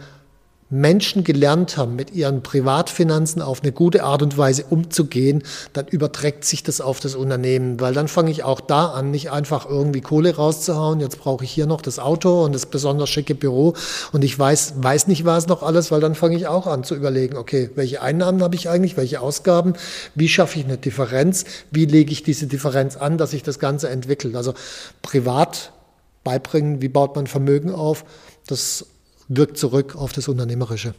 Menschen 0.71 1.25
gelernt 1.25 1.75
haben, 1.75 1.97
mit 1.97 2.13
ihren 2.13 2.41
Privatfinanzen 2.41 3.41
auf 3.41 3.61
eine 3.61 3.73
gute 3.73 4.03
Art 4.03 4.21
und 4.21 4.37
Weise 4.37 4.63
umzugehen, 4.69 5.43
dann 5.73 5.85
überträgt 5.87 6.45
sich 6.45 6.63
das 6.63 6.79
auf 6.79 7.01
das 7.01 7.13
Unternehmen, 7.13 7.81
weil 7.81 7.93
dann 7.93 8.07
fange 8.07 8.31
ich 8.31 8.43
auch 8.43 8.61
da 8.61 8.85
an, 8.87 9.11
nicht 9.11 9.31
einfach 9.31 9.69
irgendwie 9.69 9.99
Kohle 9.99 10.33
rauszuhauen, 10.33 11.01
jetzt 11.01 11.19
brauche 11.19 11.43
ich 11.43 11.51
hier 11.51 11.65
noch 11.65 11.81
das 11.81 11.99
Auto 11.99 12.45
und 12.45 12.55
das 12.55 12.67
besonders 12.67 13.09
schicke 13.09 13.35
Büro. 13.35 13.73
Und 14.13 14.23
ich 14.23 14.37
weiß, 14.39 14.75
weiß 14.77 15.07
nicht 15.07 15.25
was 15.25 15.47
noch 15.47 15.61
alles, 15.61 15.91
weil 15.91 15.99
dann 15.99 16.15
fange 16.15 16.37
ich 16.37 16.47
auch 16.47 16.67
an 16.67 16.85
zu 16.85 16.95
überlegen, 16.95 17.35
okay, 17.35 17.69
welche 17.75 18.01
Einnahmen 18.01 18.41
habe 18.41 18.55
ich 18.55 18.69
eigentlich, 18.69 18.95
welche 18.95 19.19
Ausgaben, 19.19 19.73
wie 20.15 20.29
schaffe 20.29 20.57
ich 20.59 20.65
eine 20.65 20.77
Differenz, 20.77 21.43
wie 21.71 21.85
lege 21.85 22.13
ich 22.13 22.23
diese 22.23 22.47
Differenz 22.47 22.95
an, 22.95 23.17
dass 23.17 23.31
sich 23.31 23.43
das 23.43 23.59
Ganze 23.59 23.89
entwickelt. 23.89 24.37
Also 24.37 24.53
privat 25.01 25.73
beibringen, 26.23 26.81
wie 26.81 26.89
baut 26.89 27.15
man 27.15 27.27
Vermögen 27.27 27.71
auf. 27.71 28.05
Das 28.47 28.85
wirkt 29.27 29.57
zurück 29.57 29.95
auf 29.95 30.13
das 30.13 30.27
Unternehmerische. 30.27 30.93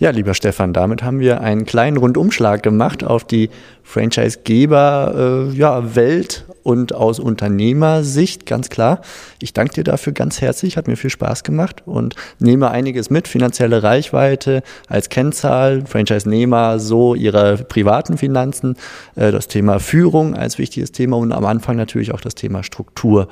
Ja, 0.00 0.10
lieber 0.10 0.34
Stefan, 0.34 0.72
damit 0.72 1.02
haben 1.02 1.18
wir 1.18 1.40
einen 1.40 1.66
kleinen 1.66 1.96
Rundumschlag 1.96 2.62
gemacht 2.62 3.02
auf 3.02 3.24
die 3.24 3.50
Franchise-Geber-Welt 3.82 6.36
äh, 6.36 6.48
ja, 6.48 6.54
und 6.62 6.94
aus 6.94 7.18
Unternehmersicht, 7.18 8.46
ganz 8.46 8.68
klar. 8.68 9.00
Ich 9.42 9.54
danke 9.54 9.74
dir 9.74 9.82
dafür 9.82 10.12
ganz 10.12 10.40
herzlich, 10.40 10.76
hat 10.76 10.86
mir 10.86 10.96
viel 10.96 11.10
Spaß 11.10 11.42
gemacht 11.42 11.82
und 11.84 12.14
nehme 12.38 12.70
einiges 12.70 13.10
mit. 13.10 13.26
Finanzielle 13.26 13.82
Reichweite 13.82 14.62
als 14.86 15.08
Kennzahl, 15.08 15.84
Franchise-Nehmer, 15.84 16.78
so 16.78 17.16
ihre 17.16 17.56
privaten 17.56 18.18
Finanzen, 18.18 18.76
äh, 19.16 19.32
das 19.32 19.48
Thema 19.48 19.80
Führung 19.80 20.36
als 20.36 20.58
wichtiges 20.58 20.92
Thema 20.92 21.16
und 21.16 21.32
am 21.32 21.44
Anfang 21.44 21.74
natürlich 21.74 22.14
auch 22.14 22.20
das 22.20 22.36
Thema 22.36 22.62
Struktur 22.62 23.26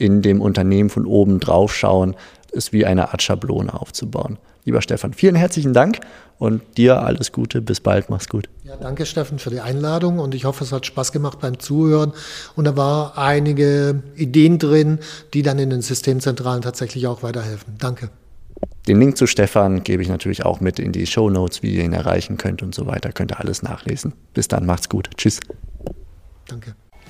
in 0.00 0.22
dem 0.22 0.40
Unternehmen 0.40 0.90
von 0.90 1.06
oben 1.06 1.40
drauf 1.40 1.74
schauen, 1.74 2.16
es 2.52 2.72
wie 2.72 2.86
eine 2.86 3.10
Art 3.10 3.22
Schablone 3.22 3.72
aufzubauen. 3.72 4.38
Lieber 4.64 4.82
Stefan, 4.82 5.14
vielen 5.14 5.36
herzlichen 5.36 5.72
Dank 5.72 6.00
und 6.38 6.62
dir 6.76 7.02
alles 7.02 7.32
Gute. 7.32 7.60
Bis 7.60 7.80
bald. 7.80 8.10
Mach's 8.10 8.28
gut. 8.28 8.48
Ja, 8.64 8.76
danke, 8.76 9.06
Steffen, 9.06 9.38
für 9.38 9.50
die 9.50 9.60
Einladung 9.60 10.18
und 10.18 10.34
ich 10.34 10.44
hoffe, 10.44 10.64
es 10.64 10.72
hat 10.72 10.86
Spaß 10.86 11.12
gemacht 11.12 11.38
beim 11.40 11.58
Zuhören. 11.58 12.12
Und 12.56 12.64
da 12.64 12.76
war 12.76 13.16
einige 13.16 14.02
Ideen 14.16 14.58
drin, 14.58 14.98
die 15.32 15.42
dann 15.42 15.58
in 15.58 15.70
den 15.70 15.82
Systemzentralen 15.82 16.62
tatsächlich 16.62 17.06
auch 17.06 17.22
weiterhelfen. 17.22 17.74
Danke. 17.78 18.10
Den 18.86 18.98
Link 18.98 19.16
zu 19.16 19.26
Stefan 19.26 19.82
gebe 19.84 20.02
ich 20.02 20.08
natürlich 20.08 20.44
auch 20.44 20.60
mit 20.60 20.78
in 20.78 20.92
die 20.92 21.06
Show 21.06 21.30
Notes, 21.30 21.62
wie 21.62 21.76
ihr 21.76 21.84
ihn 21.84 21.92
erreichen 21.92 22.36
könnt 22.36 22.62
und 22.62 22.74
so 22.74 22.86
weiter. 22.86 23.12
Könnt 23.12 23.32
ihr 23.32 23.40
alles 23.40 23.62
nachlesen. 23.62 24.14
Bis 24.34 24.48
dann, 24.48 24.66
macht's 24.66 24.88
gut. 24.88 25.10
Tschüss. 25.16 25.40
Danke. 26.48 26.74